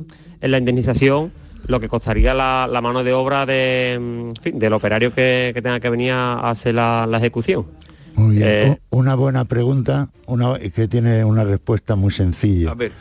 [0.41, 1.33] en la indemnización
[1.67, 5.63] lo que costaría la, la mano de obra de, en fin, del operario que, que
[5.63, 7.67] tenga que venir a hacer la, la ejecución?
[8.15, 8.49] Muy bien.
[8.49, 12.71] Eh, Una buena pregunta, una que tiene una respuesta muy sencilla.
[12.71, 12.93] A ver.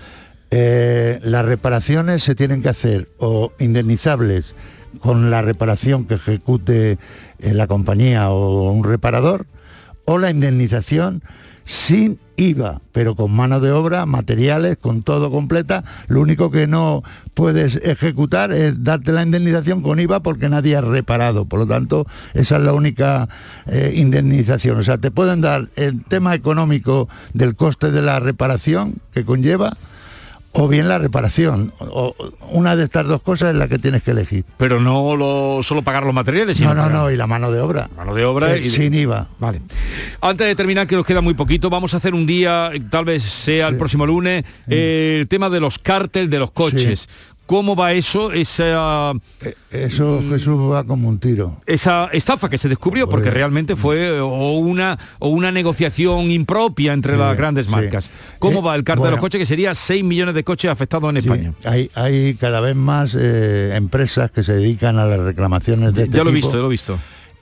[0.50, 4.56] Eh, las reparaciones se tienen que hacer o indemnizables
[5.00, 6.98] con la reparación que ejecute
[7.40, 9.46] eh, la compañía o un reparador,
[10.06, 11.24] o la indemnización
[11.66, 15.84] sin IVA, pero con mano de obra, materiales, con todo completa.
[16.08, 17.02] Lo único que no
[17.34, 21.46] puedes ejecutar es darte la indemnización con IVA porque nadie ha reparado.
[21.46, 23.28] Por lo tanto, esa es la única
[23.66, 24.78] eh, indemnización.
[24.78, 29.78] O sea, te pueden dar el tema económico del coste de la reparación que conlleva
[30.58, 31.74] o bien la reparación.
[31.80, 32.16] O,
[32.52, 34.46] una de estas dos cosas es la que tienes que elegir.
[34.58, 37.52] Pero no lo, solo pagar los materiales, sino No, no, pagar no, y la mano
[37.52, 37.90] de obra.
[37.96, 39.28] mano de obra Eh, y de- sin IVA.
[39.40, 39.62] Vale.
[40.22, 43.24] Antes de terminar, que nos queda muy poquito, vamos a hacer un día, tal vez
[43.24, 47.08] sea el próximo lunes, eh, el tema de los cárteles de los coches.
[47.46, 48.32] ¿Cómo va eso?
[48.32, 49.12] Esa,
[49.70, 51.58] Eso Jesús va como un tiro.
[51.68, 56.94] esa estafa que se descubrió, porque realmente fue eh, o una, o una negociación impropia
[56.94, 57.72] entre las grandes sí.
[57.72, 58.10] marcas.
[58.40, 59.38] ¿Cómo Eh, va el cártel de los coches?
[59.38, 61.54] Que sería 6 millones de coches afectados en España.
[61.66, 66.18] Hay, hay cada vez más eh, empresas que se dedican a las reclamaciones de este
[66.18, 66.98] ya lo he visto, ya lo he visto.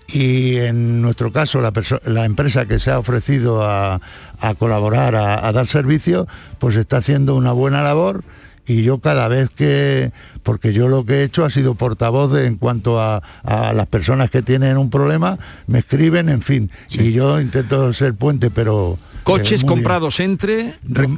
[0.10, 4.02] Y en nuestro caso, la, empresa que se ha ofrecido a,
[4.38, 6.28] a colaborar, a, a dar servicio,
[6.60, 8.22] pues está haciendo una buena labor.
[8.66, 10.12] Y yo cada vez que,
[10.42, 13.88] porque yo lo que he hecho ha sido portavoz de- en cuanto a, a las
[13.88, 15.38] personas que tienen un problema,
[15.68, 16.72] me escriben, en fin.
[16.90, 18.98] Y yo intento ser puente, pero...
[19.24, 19.68] Coches eh, bien.
[19.76, 20.76] comprados entre...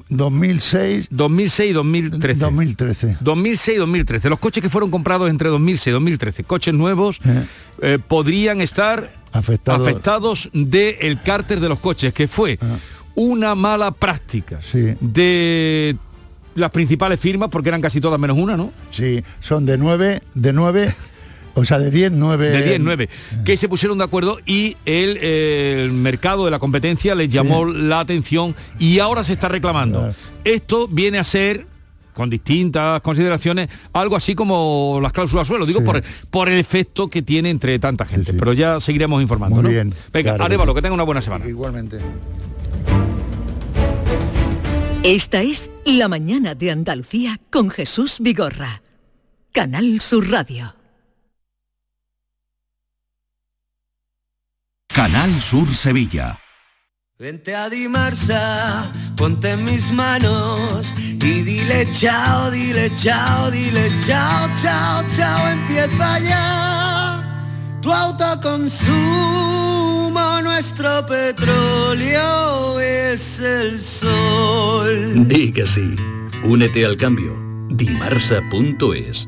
[0.09, 1.07] 2006...
[1.09, 2.39] 2006 y 2013.
[2.39, 3.17] 2013.
[3.21, 4.29] 2006 y 2013.
[4.29, 7.19] Los coches que fueron comprados entre 2006 y 2013, coches nuevos,
[7.81, 9.81] eh, podrían estar Afectados.
[9.87, 12.57] afectados del cárter de los coches, que fue
[13.15, 14.93] una mala práctica Sí.
[14.99, 15.95] de
[16.55, 18.71] las principales firmas, porque eran casi todas menos una, ¿no?
[18.91, 20.95] Sí, son de 9, de 9,
[21.53, 22.49] o sea, de 10, 9.
[22.49, 23.09] De 10, 9,
[23.43, 27.99] que se pusieron de acuerdo y el, el mercado de la competencia les llamó la
[27.99, 30.13] atención y ahora se está reclamando.
[30.43, 31.67] Esto viene a ser
[32.13, 36.01] con distintas consideraciones, algo así como las cláusulas suelo, digo por,
[36.31, 39.57] por el efecto que tiene entre tanta gente, pero ya seguiremos informando.
[39.57, 39.69] Muy ¿no?
[39.69, 41.45] bien, Venga, claro Arevalo, que tenga una buena semana.
[41.45, 41.99] Igualmente.
[45.07, 48.81] Esta es La mañana de Andalucía con Jesús Vigorra.
[49.51, 50.73] Canal Sur Radio.
[54.87, 56.39] Canal Sur Sevilla.
[57.19, 65.03] Vente a Dimarsa, ponte en mis manos y dile chao, dile chao, dile chao, chao,
[65.15, 67.23] chao, empieza ya
[67.79, 70.04] tu autoconsumo,
[70.55, 75.27] nuestro petróleo es el sol.
[75.27, 75.97] Di que sí.
[76.45, 77.35] Únete al cambio.
[77.69, 79.27] Dimarsa.es.